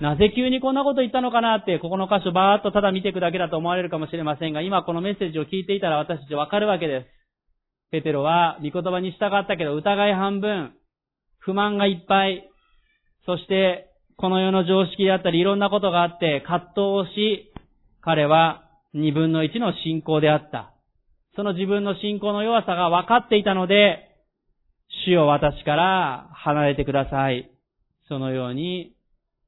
[0.00, 1.56] なぜ急にこんなこと言ったのかな？
[1.56, 7.23] って、ここの箇所バーっとただ見ていくだけだと思われるかもしれませんが、今このメッセージを聞いていたら私たちわかるわけです。
[7.94, 10.72] ペテロは御言葉に従ったけど疑い半分、
[11.38, 12.50] 不満がいっぱい、
[13.24, 13.86] そして
[14.16, 17.52] この世の常識であったりいろんなことがあって葛藤をし、
[18.00, 18.64] 彼は
[18.94, 20.74] 二分の一の信仰であった。
[21.36, 24.08] その自分の信仰の弱さが分かっていたので、
[25.06, 27.48] 主を私から離れてください。
[28.08, 28.96] そのように、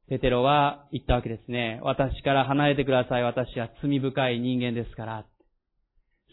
[0.09, 1.81] ペテロは言ったわけですね。
[1.83, 3.25] 私から離れてください。
[3.25, 5.27] 私は罪深い人間ですから。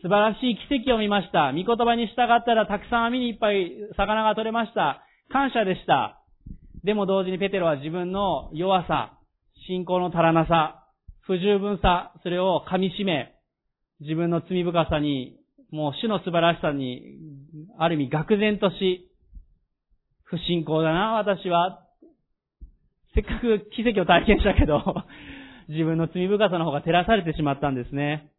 [0.04, 1.54] 素晴らしい奇跡を見ました。
[1.54, 5.01] 御言葉に従ったらたくさん網にいっぱい魚が取れました。
[5.32, 6.22] 感謝でした。
[6.84, 9.18] でも同時にペテロは自分の弱さ、
[9.66, 10.89] 信仰の足らなさ、
[11.22, 13.34] 不十分さ、それを噛み締め、
[14.01, 15.38] 自分の罪深さに
[15.72, 17.01] もう主の素晴らしさに、
[17.80, 19.10] ある意味愕然とし、
[20.26, 21.80] 不信仰だな、私は。
[23.16, 24.84] せっかく奇跡を体験したけど、
[25.70, 28.32] 自分の罪深さの方が照らされてしまったんですね。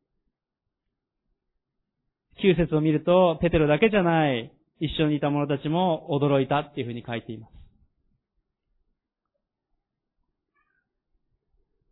[2.43, 7.55] 9節を見ると、ペテロだけじゃない、一緒にいた者たちも驚いたっていうふうに書いています。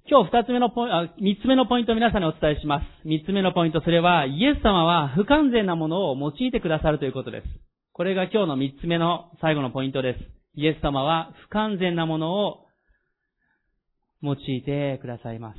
[0.08, 2.84] 今日二つ目のポイント、三つ目のポイントを皆さんにお伝えします。
[3.04, 7.46] 三つ目のポイント、それは、イエス様は不完全なものを用いてくださるということです。
[7.94, 10.18] これが今日の三つ目の最後のポイントです。
[10.54, 12.66] イエス様は不完全なものを
[14.22, 15.58] 用いてくださいます。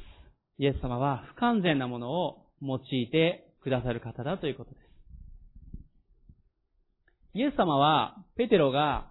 [0.59, 4.83] イエス様は不完全なものを用いてくださる方だということです。
[7.35, 9.09] イエス様は、ペテロが、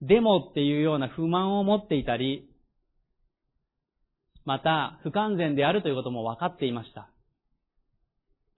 [0.00, 2.48] デモっていうような不満を持っていたり、
[4.44, 7.10] また、不完全であるということも分かっていました。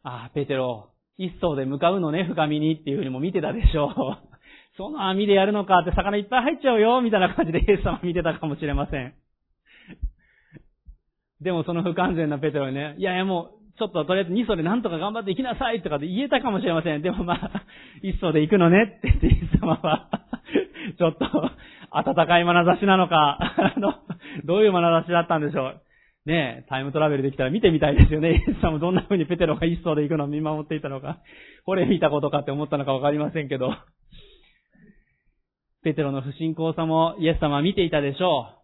[0.02, 4.28] ああ、ペテロ、一層で向かうのね、深みにっていうふうにも見てたでしょう。
[4.78, 9.14] その網でやるのかって魚いっぱい入っちゃうよ、みたいな感じでイエス様見てたかもしれません。
[11.42, 17.00] でもその不完全なペテロにね、いやいやもう、ちょっととりあえず2層でなんとか頑張って行きなさいとかで言えたかもしれません。
[17.00, 17.64] でもまあ、
[18.04, 20.10] 一層で行くのねって言ってイエス様は、
[21.00, 21.24] ちょっと、
[21.90, 23.94] 温かい眼差しなのか、 あの、
[24.44, 25.80] どういう眼差しだったんでしょう。
[26.26, 28.32] ねえタイムトラベルできたら見てみたいですよね。
[28.32, 31.16] イエスさんもどんな風にペテロが一層で行くのを見守っていたのか、
[31.64, 33.74] これ見たことかって思ったのかわかりませんけど、
[35.82, 38.59] ペテロの不信仰さもイエス様は見ていたでしょう。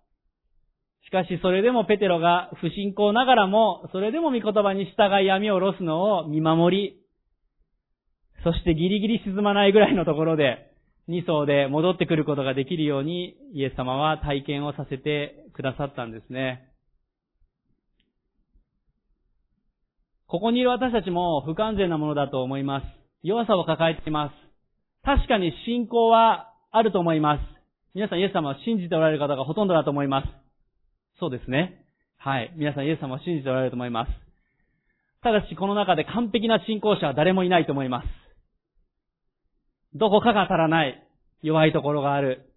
[1.06, 7.00] しかしそれでもペテロが不信仰ながらも、それでも御言葉に従い闇を下ろすのを見守り、
[8.42, 10.72] そしてギリギリ沈まないぐらいのところで、
[11.08, 16.72] 2層で戻ってくることができるように、イエス様は体験をさせてくださったんですね。
[20.26, 22.84] ここにいる私たちも不完全なものだと思います。
[23.22, 24.34] 弱さを抱えています。
[25.04, 27.40] 確かに信仰はあると思います。
[27.94, 30.45] 皆さんイエス様を信じておられる方がほとんどだと思います。
[31.18, 31.84] そうですね。
[32.18, 32.52] はい。
[32.56, 34.10] 皆さんイエス様を信じておられると思います。
[35.22, 38.06] ただしこの中で完璧な信仰者は誰もいないと思います。
[39.94, 41.02] どこかが足らない。
[41.42, 42.52] 弱いところがある。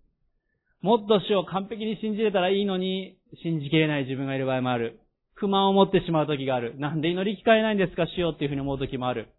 [0.82, 5.00] もっと主を完璧に信じれたらいいのに、信じきれない自分がいる場合もある。
[5.36, 6.78] 不満を持ってしまう時がある。
[6.80, 9.30] なんで祈り聞かれないんですか、しよっていうふうに思う時もある。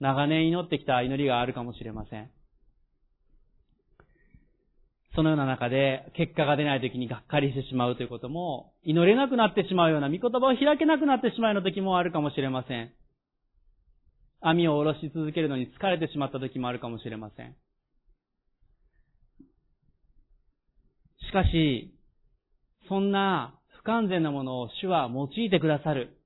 [0.00, 2.30] 長年祈ってきた祈りがあるかもしれません。
[5.14, 12.92] そのような中で、結果が出ない時にがっかりしてしまうということも、祈れなくなってしまうような、御言葉を開けなくなってしまうような時もあるかもしれません。
[14.40, 17.54] 網を下ろし続けるのに疲れてしまった時もあるかもしれません。
[21.28, 21.94] しかし、
[22.88, 26.16] そんな不完全なものを主は用いてくださる。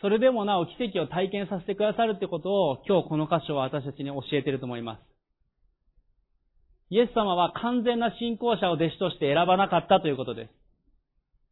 [0.00, 5.11] それでもなお奇跡を体験させてくださるってことを今日この箇所は私たちに教えていると思います。
[6.92, 10.50] イエス様は完全な信仰者を弟子として選ばなかったということです。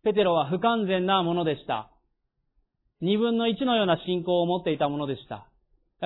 [0.05, 1.91] ペテロは不完全なものでした。
[3.01, 5.49] 二分の一のような信仰を持っていたものでした。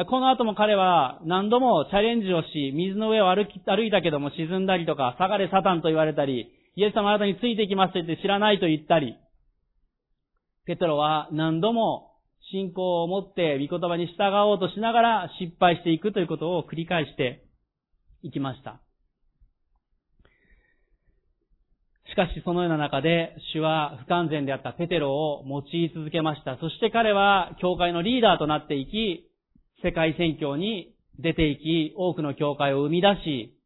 [0.09, 9.17] この後も彼は何度もチャレンジをし、水の上を歩き、歩いたけども沈んだりとか、下がれサタンと言われたり、イエス様あなたについていきますと言って知らないと言ったり、
[10.65, 12.13] ペテロは何度も
[12.53, 17.43] 信仰を持って御言葉に従おうとしながら失敗していくということを繰り返して
[18.23, 18.84] いきました。
[22.15, 26.57] しかしそのような中で、主は不完全であったペテロを用い続けました。
[26.61, 29.29] そして彼は教会のリーダーとなっていき、
[29.83, 33.59] 世界宣教に出ていき、多くの教会を生み出し、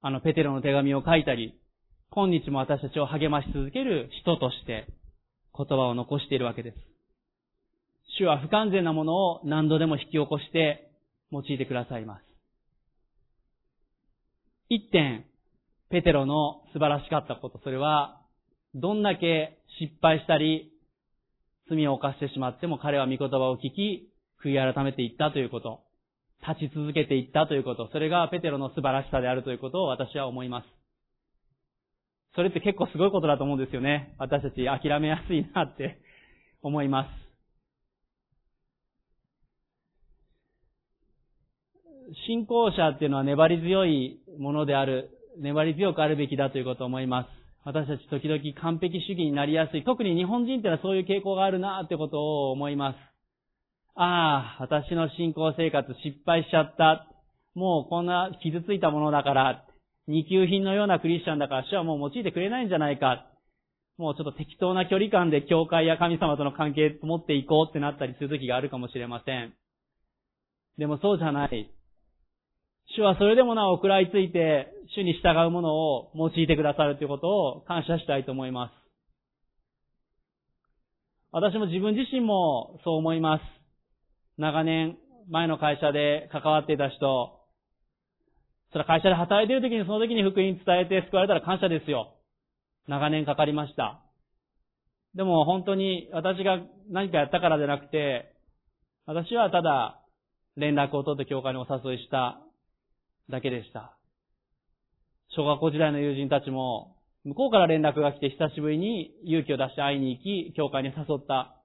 [0.00, 1.60] あのペテロの手紙を書いたり、
[2.08, 4.86] 今日も私たちを励まし続ける人として
[5.54, 6.76] 言葉を残しているわけです。
[8.18, 10.90] 主は不完全なものを何度でも引き起こして
[11.30, 12.24] 用いてくださいます。
[14.70, 15.26] 一点、
[15.90, 18.20] ペテロの素晴らしかったこと、それは、
[18.74, 20.72] どんだけ失敗したり、
[21.68, 24.08] 罪を犯してしまっても彼は御言葉を聞き、
[24.44, 25.82] 悔い改めていったということ、
[26.46, 30.66] 立ち続けていったということ、それがペテロの素晴らしさであるということを私は思います。
[32.36, 34.14] それって結構すごいことだと思うんですよね。
[34.18, 35.98] 私たち諦めやすいなって
[36.62, 37.08] 思います。
[42.26, 45.10] 信仰者っていうのは粘り強いものである、
[45.40, 47.28] 粘り強くあるべきだということを思います。
[47.64, 49.84] 私たち時々完璧主義になりやすい。
[49.84, 52.96] 特に日本人ってのはそういう傾向があるなってことを思います。
[53.96, 57.06] ああ、私の信仰生活失敗しちゃった。
[57.54, 59.64] もうこんな傷ついたものだから、
[60.06, 63.26] 二級品のようなクリスチャンだから主はもう用いてくれないんじゃないか。
[63.98, 69.52] もうちょっと適当な距離感で教会や神様との関係を持っていこうってなったりする時があるかもしれません。
[70.78, 71.70] でもそうじゃない。
[72.96, 78.72] 主はそれでもなお食らいついて、主に従うものを用いてくださるということを感謝したいと思います。
[81.32, 83.42] 私も自分自身もそう思います。
[84.38, 84.96] 長年、
[85.28, 87.38] 前の会社で関わっていた人、
[88.72, 92.16] それは会社で働いている時にその時に福音伝えて救われたら感謝ですよ。
[92.88, 94.00] 長年かかりました。
[95.14, 96.58] でも本当に私が
[96.90, 98.32] 何かやったからじゃなくて、
[99.06, 100.00] 私はただ
[100.56, 102.40] 連絡を取って教会にお誘いした
[103.30, 103.96] だけでした。
[105.36, 111.56] 小学校時代の友人たちも、向こうから連絡が来て久しぶりに勇気を出して会いに行き、教会に誘った。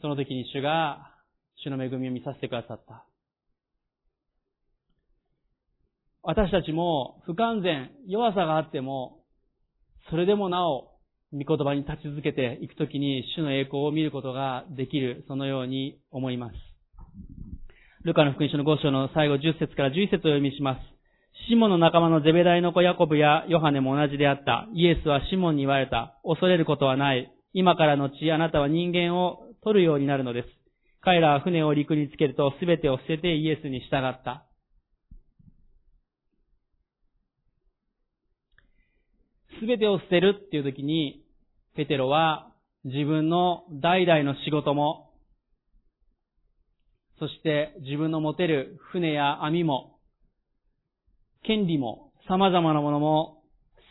[0.00, 1.14] その時に主が
[1.62, 3.04] 主の恵みを見させてくださった。
[6.22, 9.24] 私たちも不完全、弱さがあっても、
[10.10, 10.90] それでもなお、
[11.32, 16.69] 御言葉に立ち続けていくときに主の栄光を見ることができる、そのように思います。
[18.02, 20.80] ルカの福音書の5章の最後10節から11節を読みします。
[21.48, 24.68] シモンの仲間のゼベダイの子ヤコブやヨハネも同じであった。
[24.72, 26.18] イエスはシモンに言われた。
[26.24, 27.30] 恐れることはない。
[27.52, 30.48] 今からのちあなたは人間を取るようになるのです。
[31.02, 34.46] 彼らは船を陸につけると全てを捨ててイエスに従った。
[39.60, 41.22] 全てを捨てるっていう時に、
[41.76, 42.50] ペテロは
[42.84, 45.09] 自分の代々の仕事も、
[47.20, 49.98] そして自分の持てる船や網も、
[51.44, 53.42] 権利も、様々なものも、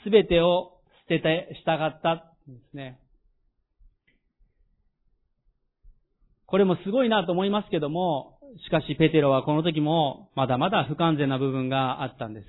[0.03, 2.13] 全てを捨てて従った
[2.49, 2.99] んですね。
[6.47, 12.47] これもすごいなと思いますけども、しかしペテロはこの時もまだまだ不完全な部分があったんです。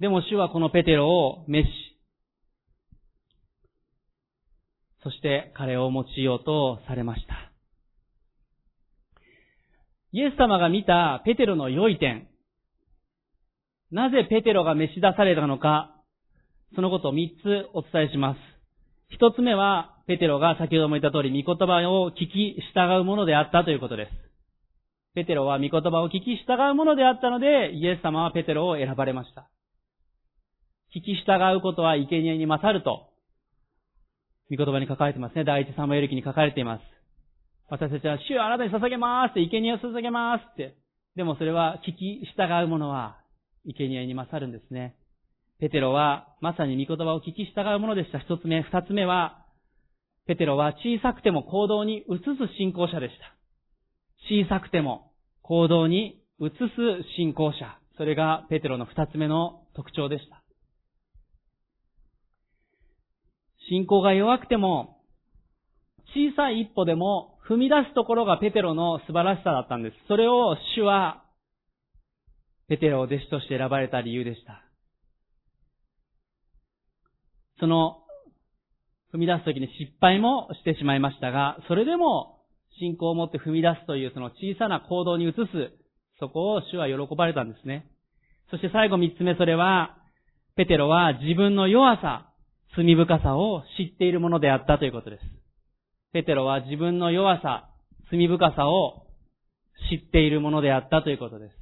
[0.00, 1.68] でも主はこのペテロを召し、
[5.02, 7.45] そして彼を用いようとされました。
[10.12, 12.28] イエス様が見たペテロの良い点、
[13.90, 15.94] なぜペテロが召し出されたのか、
[16.74, 18.38] そのことを三つお伝えします。
[19.08, 24.10] 一つ目は、ペテロが先ほども言った通り、御言葉を聞き従うものであったということです。
[25.14, 29.48] ペテロは御言葉を聞き従うものであったので、イエス様はペテロを選ばれました。
[30.94, 33.10] 聞き従うことは生贄に勝ると、
[34.50, 35.44] 御言葉に書かれてますね。
[35.44, 36.95] 第一サムエル記に書かれています。
[37.68, 40.76] 私たちは、主よあなたに捧げますって、生贄を捧げますって。
[41.16, 43.18] でもそれは、聞き従うものは、
[43.64, 44.94] 生贄に勝るんですね。
[45.58, 48.18] ペテロは、まさに御言葉を聞き従うものでした。
[48.20, 48.62] 一つ目。
[48.62, 49.46] 二つ目は、
[50.26, 53.36] ペテロは小さくても行動に移す信仰者でした。
[54.28, 55.12] 小さくても
[55.42, 56.56] 行動に移す
[57.16, 57.78] 信仰者。
[57.96, 60.42] それがペテロの二つ目の特徴でした。
[63.68, 65.00] 信仰が弱くても、
[66.14, 69.96] 小さい一歩でも踏み出すところがペテロの素晴らしさだったんです。
[70.08, 71.22] それを主は、
[72.68, 74.62] ペテロを弟子として選ばれた理由でした。
[77.60, 78.02] その、
[79.14, 82.40] 踏み出すときに失敗もしてしまいましたが、それでも
[82.78, 85.38] 信仰を持って踏み出すというその小さな行動に移す、
[86.18, 87.86] そこを主は喜ばれたんですね。
[88.50, 89.96] そして最後三つ目それは、
[90.56, 92.32] ペテロは自分の弱さ、
[92.76, 95.45] 罪深さを知っているものであったということです。
[96.16, 97.68] ペテロは自分の弱さ、
[98.10, 99.02] 罪深さを
[99.90, 101.52] 知っているものであったということです。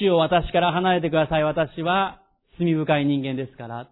[0.00, 1.44] 主を私から離れてください。
[1.44, 2.22] 私は
[2.58, 3.90] 罪深い人間ですから。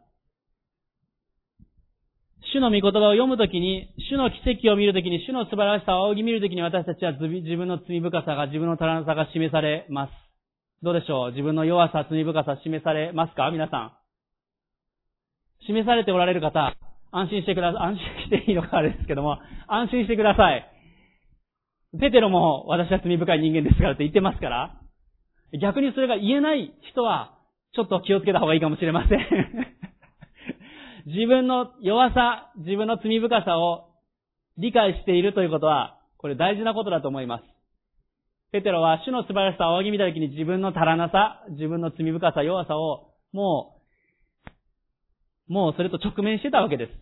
[2.54, 10.12] 主の御言葉を読むときに、主の奇跡を見るときに、主の素晴らしさを仰ぎ見るときに私たちは自分の罪深さが、自分の足らなさが示されます。
[10.82, 11.30] どうでしょう？
[11.32, 13.50] 自分の弱さ、罪深さ示されますか？
[13.50, 14.03] 皆さん。
[15.66, 16.74] 示されておられる方、
[17.10, 17.82] 安心してください。
[17.82, 19.38] 安心していいのかあれですけども、
[19.68, 20.70] 安心してください。
[21.98, 24.80] ペテロも私は罪深い人間ですからって言ってますから、
[25.60, 27.38] 逆にそれが言えない人は、
[27.74, 29.18] ちょっと気をつけた方がいいかもしれません。
[31.06, 33.90] 自分の弱さ、自分の罪深さを
[34.58, 37.44] 理解しているということは、これ大事なことだと思います。
[38.52, 43.73] ペテロは主の素晴らしさを仰ぎ見たときに自分の足らなさ、自分の罪深さ、弱さを、もう、
[45.48, 46.92] もうそれと直面してたわけです。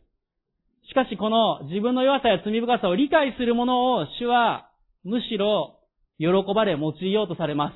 [0.89, 4.71] しかしこの自分の弱さや罪深さを理解するものを主は
[5.05, 5.79] むしろ
[6.19, 7.75] 喜ばれ用いようとされます。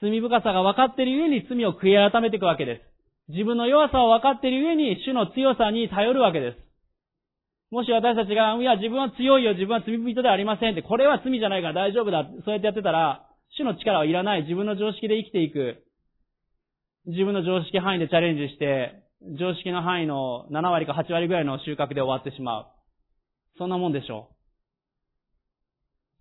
[0.00, 2.94] 罪深さが分かっているゆえに罪を悔い改めていくわけです。
[3.28, 6.58] 自分の弱さを分かっているゆえに、主の強さに頼るわけです。
[7.70, 15.82] もし私たちが、いや、自分は強いよ、自分は罪人ではありませんって、これは罪じゃないから大丈夫だ、そうやってやってたら、主の力はいらない、自分の常識で生きていく。
[17.06, 19.03] 自分の常識範囲でチャレンジして、
[19.38, 22.66] 常識の範囲の7割か8割ぐらいの収穫で終わってしまう。
[23.58, 24.34] そんなもんでしょう。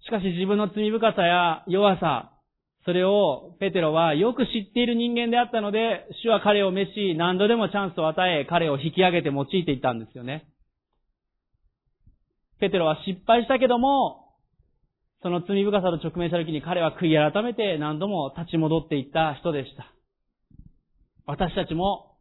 [0.05, 2.31] しかし自分の罪深さや弱さ、
[2.85, 10.45] それをペテロはよく知っている人間であったので、主は彼を召し、何度でもチャンスを与え、彼を引き上げて用いていったんですよね。
[12.59, 14.23] ペテロは失敗したけども、
[15.21, 19.93] その罪深さと直面した時に彼は悔い改めて何度も立ち戻っていった人でした。
[21.25, 22.12] 私たちも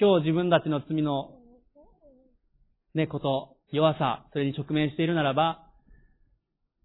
[0.00, 1.30] 今日自分たちの罪の
[2.94, 5.66] ね、こと、弱さ、それに直面しているならば、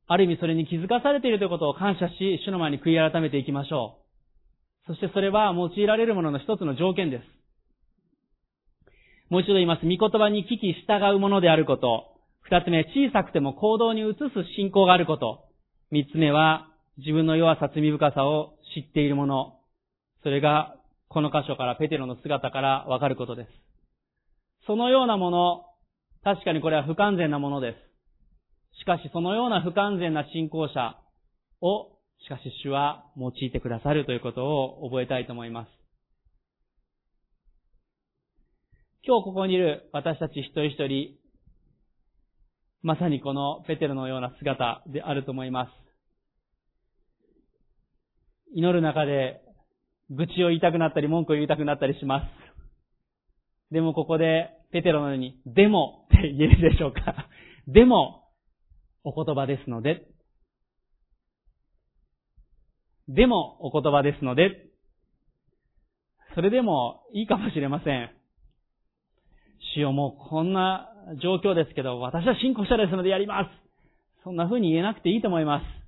[0.07, 3.99] ある意味それに気づかされているということを感謝し、主の前に悔い改めていきましょ
[4.87, 4.87] う。
[4.87, 7.23] そしてそれは用いられるものの一つの条件です。
[9.29, 9.85] もう一度言います。
[9.85, 12.17] 御言葉に聞き従うものであること。
[12.41, 14.19] 二つ目、小さくても行動に移す
[14.55, 15.45] 信仰があること。
[15.91, 19.59] 三つ目は、自分の弱さ、罪深さを知っているもの。
[20.23, 20.75] それが、
[21.09, 23.49] この箇所からペテロの姿からわかることです。
[24.65, 25.65] そのようなもの、
[26.23, 28.79] 確かにこれは不完全なものです。
[28.81, 30.97] しかしそのような不完全な信仰者
[31.61, 31.91] を、
[32.25, 35.69] しかし主は用いてくださるということを覚えたいと思います。
[39.05, 41.17] 今日ここにいる私たち一人一人、
[42.81, 45.71] まさにこのペテロのような姿であると思います。
[48.55, 49.42] 祈る中で
[50.09, 53.73] 愚痴を言いたくなったり文句を言いたくなったりします。
[53.73, 57.27] でもここでペテロのように、でも って言えるでしょうか？
[57.67, 58.23] でも、
[59.03, 60.07] お言葉ですので、
[63.07, 64.67] でもお言葉ですので、
[66.35, 68.09] それでもいいかもしれません。
[69.75, 70.89] 主よもうこんな
[71.21, 73.49] 状況ですけど、私は信仰者ですのでやります。
[74.23, 75.82] そんな風に言えなくていいと思います。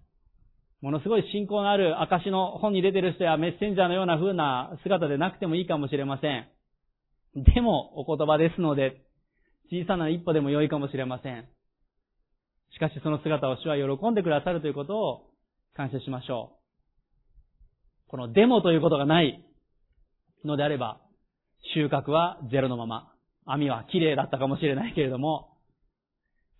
[0.86, 6.46] ものすごい信仰のある証の本に出てる人やメッセンジャーのような風な姿でなくてもいいかもしれません。
[7.44, 9.02] でもお言葉ですので、
[9.72, 11.46] 小さな一歩でも良いかもしれません。
[12.72, 15.32] しかしその姿を主は喜んでくださるということを
[15.76, 16.52] 感謝しましょ
[18.08, 18.12] う。
[18.12, 19.44] このデモということがない
[20.44, 21.02] のであれば、
[21.74, 23.12] 収穫はゼロのまま、
[23.48, 25.58] 網は綺麗だったかもしれないけれども、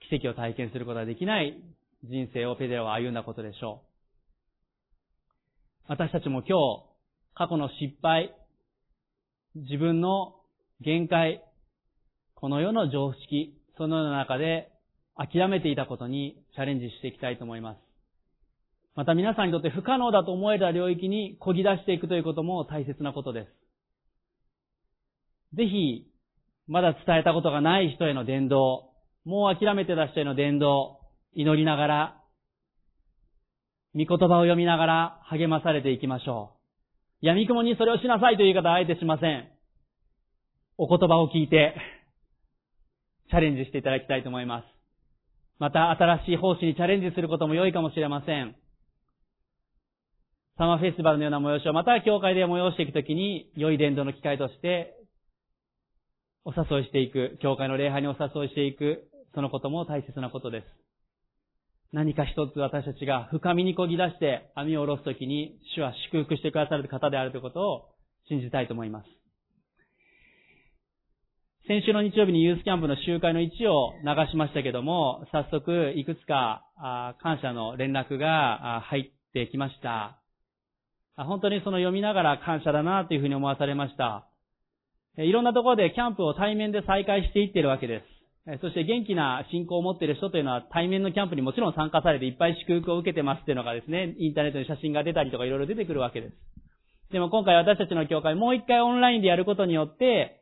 [0.10, 1.62] 奇跡を体験することができない
[2.04, 3.95] 人生をペテロは歩んだことでしょう。
[5.88, 6.84] 私たちも今日、
[7.36, 8.36] 過去の失敗、
[9.54, 10.34] 自分の
[10.82, 11.44] 限界、
[12.34, 14.72] この世の常識、そのような中で
[15.16, 17.78] 諦めていたことにチャレンジしていきたいと思います。
[18.96, 23.46] また皆さんにとって不可能だと思えた領域に漕ぎ出していくということも大切なことで
[25.54, 25.56] す。
[25.56, 26.08] ぜひ、
[26.68, 28.90] まだ伝えたことがない人への伝道、
[29.24, 31.00] もう諦めてた人への伝道、
[31.36, 32.22] 祈りながら、
[33.96, 39.48] 御言葉を読みながら励まされていきましょう闇雲にそれをしなさいという言い方はあえてしません。
[40.78, 41.74] お言葉を聞いて、
[43.32, 44.66] チャレンジしていただきたいと思います。
[45.58, 48.56] また新しい奉仕にチャレンジすることも良いかもしれません。
[50.58, 54.94] サマーフェスティバルのような催しをまた教会で催していくときに、良い伝道の機会として、
[56.44, 60.85] お誘いしていく、教会の礼拝にお誘いしていく、そのことも大切なことです。
[61.92, 67.90] 何か一つ私たちが深みにこぎ出して網を下ろすときに、主は祝福してくださる方であるということを
[68.28, 69.08] 信じたいと思います。
[71.68, 76.64] 先週の日曜日にユースキャンプの集会の1を流しましたけども、早速いくつか
[77.24, 80.22] 感謝の連絡が入ってきました。
[81.18, 84.28] 本当にその読みながら感謝だなというふうに思わされました。
[85.18, 88.15] いろんなところでキャンプを対面で再開していっているわけです。
[88.62, 96.34] そして元気な信仰を持っている人というのは対面のキャンプにもちろん参加されていっぱい祝福を受けてますっていうのがですね、インターネットに写真が出たりとかいろいろ出てくるわけです。
[97.12, 100.42] でも今回私たちの教会もう一回オンラインでやることによって、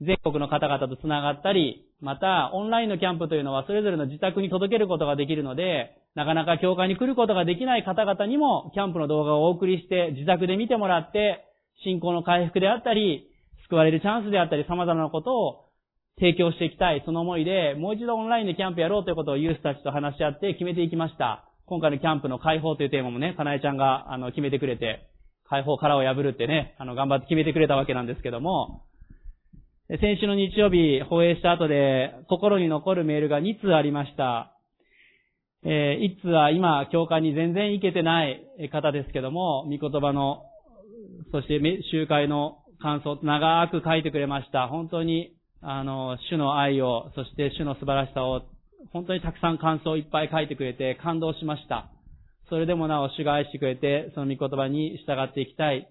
[0.00, 11.44] 全国の方々と繋がったり、また、オンラインのキャンプというのはそれぞれの自宅に届けることができるので、なかなか教会に来ることができない方々にも、キャンプの動画をお送りして、自宅で見てもらって、
[11.84, 13.28] 信仰の回復であったり、
[13.68, 15.71] 救われるチャンスであったり、様々なことを
[16.18, 21.44] 提供していきたい、その思いで、もう一度オンラインでキャンプやろうということをユースたちと話し合って決めていきました。
[21.66, 25.08] 今回のキャンプの解放というテーマもね、かなえちゃんが、あの、決めてくれて、
[25.48, 28.84] 解放からを破るってね、あの、頑張って決めてくれたわけなんですけども、
[30.00, 34.56] 先週の日曜日放映した後で心に残るメールが2通ありました。
[35.64, 38.42] えー、1通は今、教会に全然行けてない
[38.72, 40.44] 方ですけども、御言葉の、
[41.30, 41.60] そして
[41.90, 44.66] 集会の感想、長く書いてくれました。
[44.68, 48.42] 本当に、あの、主の愛を、そして主の素晴らしさを、
[48.92, 51.88] 本当にたくさん感想をいっぱい書いてくれて感動しました。
[52.48, 55.88] それでもなお主が愛してくれて、その御言葉に従っていきたい。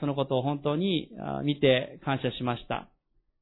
[0.00, 1.10] そのことを本当に
[1.44, 2.88] 見て感謝しました。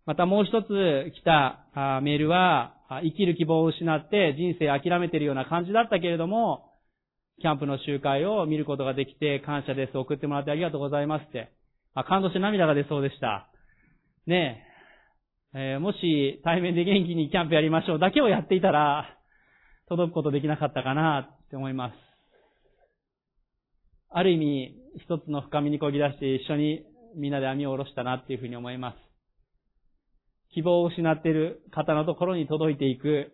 [0.04, 6.66] またもう一つ来たメールは、生きる希望を失って人生諦めているような感じだったけれども、
[7.40, 9.96] キャンプの集会を見ることができて感謝です。
[9.96, 11.50] 送ってもらってありがとうございますって。
[12.06, 13.48] 感動して涙が出そうでした。
[14.26, 14.67] ね
[15.54, 19.18] え、ー、もし対面で元気にキャンプやりましょうだけをやっていたら、
[19.88, 21.94] 届くことできなかったかなって思います。
[24.10, 26.84] ある意味、一つの深みにこぎ出して一緒に
[27.16, 28.96] みんなで網を下ろしたなっていうふうに思います。
[30.54, 33.32] 希望を失っている方のところに届いていく、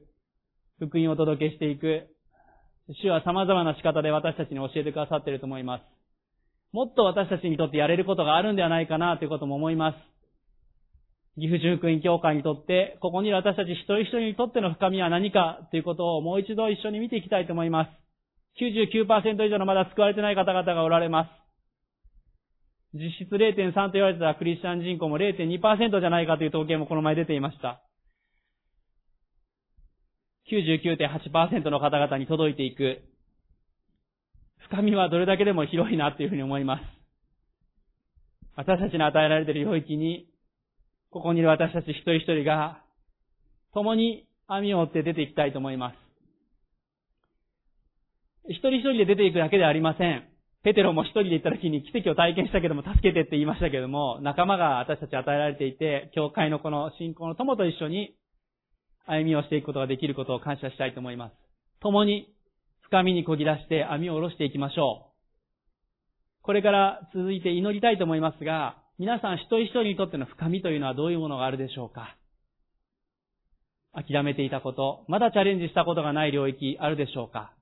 [0.79, 2.09] 福音をお届けしていく、
[3.03, 5.83] 主は様々な仕方で私たちに教えてくださっていると思います。
[6.73, 10.14] もっと私たちにとってやれることがあるんではないかなということも思います。
[11.37, 17.91] 岐阜塾院教会にとって、ここにいる私たち一人一人にとっての深みは何かということをもう一度一緒に見ていきたいと思います。
[18.61, 21.31] 99%以上のまだ救われてない方々がおられます。
[22.95, 27.83] 実質0.3と言われてたクリスチャン人口も0.2%じゃないかという統計もこの前出ていました。
[30.51, 33.03] 99.8%の方々に届いていく。
[34.69, 36.83] 深みはどれだけでも広いなというふうに思います。
[38.57, 40.29] 私たちに与えられている領域に、
[41.15, 42.83] ここにいる私たち一人一人が、
[43.73, 45.95] 共に網を追って出ていきたいと思います。
[48.49, 50.25] 一人一人で出ていくだけではありません。
[50.65, 58.17] ペテロも一人で行った時に奇跡を体験したけども助けてって言いましたけども、仲間が私たち与えられていて、教会のこの信仰の友と一緒に
[59.07, 61.33] 歩みをしていくことができることを感謝したいと思います。
[61.81, 62.35] 共に
[62.83, 65.15] 深みにこぎ出して網を下ろしていきましょう。
[66.43, 72.17] これから続いて祈りたいと思いますが、皆さん一人一人にとっての深みというのはどういうものがあるでしょうか？
[73.93, 77.53] 諦めていたこと、まだチャレンジしたことがない領域あるでしょうか？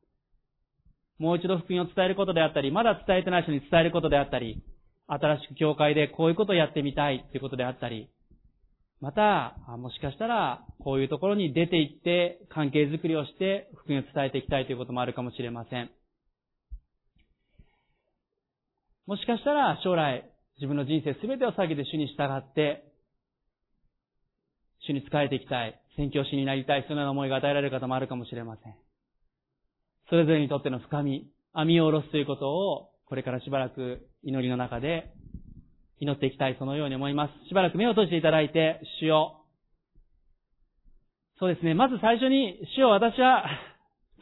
[1.19, 4.63] もう一度福音を伝えることであったり、まだ伝えてない人に伝えることであったり、
[5.07, 8.11] 新しく教会でこういうことをやってみたいということであったり、
[9.01, 15.91] また、もしかしたら、こういうところに出て行って、関係づくりをして、福音を伝えていきたいということもあるかもしれません。
[19.07, 22.85] もしかしたら、将来、自分の人生すべてを下げて主に従って、
[24.87, 28.75] 主に仕えていきたい、宣教師になりたい、そのような思いが与えられる方もあるかもしれません。
[30.11, 35.13] それぞれにとっての深み、網を下ろすということを、これからしばらく祈りの中で
[36.01, 37.49] 祈っていきたい、そのように思います。
[37.49, 39.45] しばらく目を閉じていただいて、主よ。
[41.39, 43.45] そうですね、まず最初に、主よ私は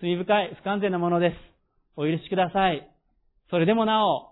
[0.00, 1.36] 罪深い、不完全なものです。
[1.96, 2.86] お許しください。
[3.50, 4.29] それでもなお、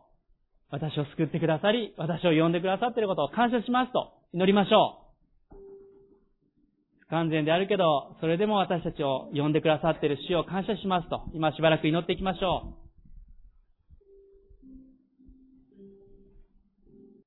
[0.71, 5.01] 私を救ってくださり、私を呼んでくださっていることを感謝しますと祈りましょ
[5.53, 5.57] う。
[7.01, 12.88] 不完全であるけど、それでも私たちを呼んでくださっている主を感謝しますと、今しばらく祈っていきましょう。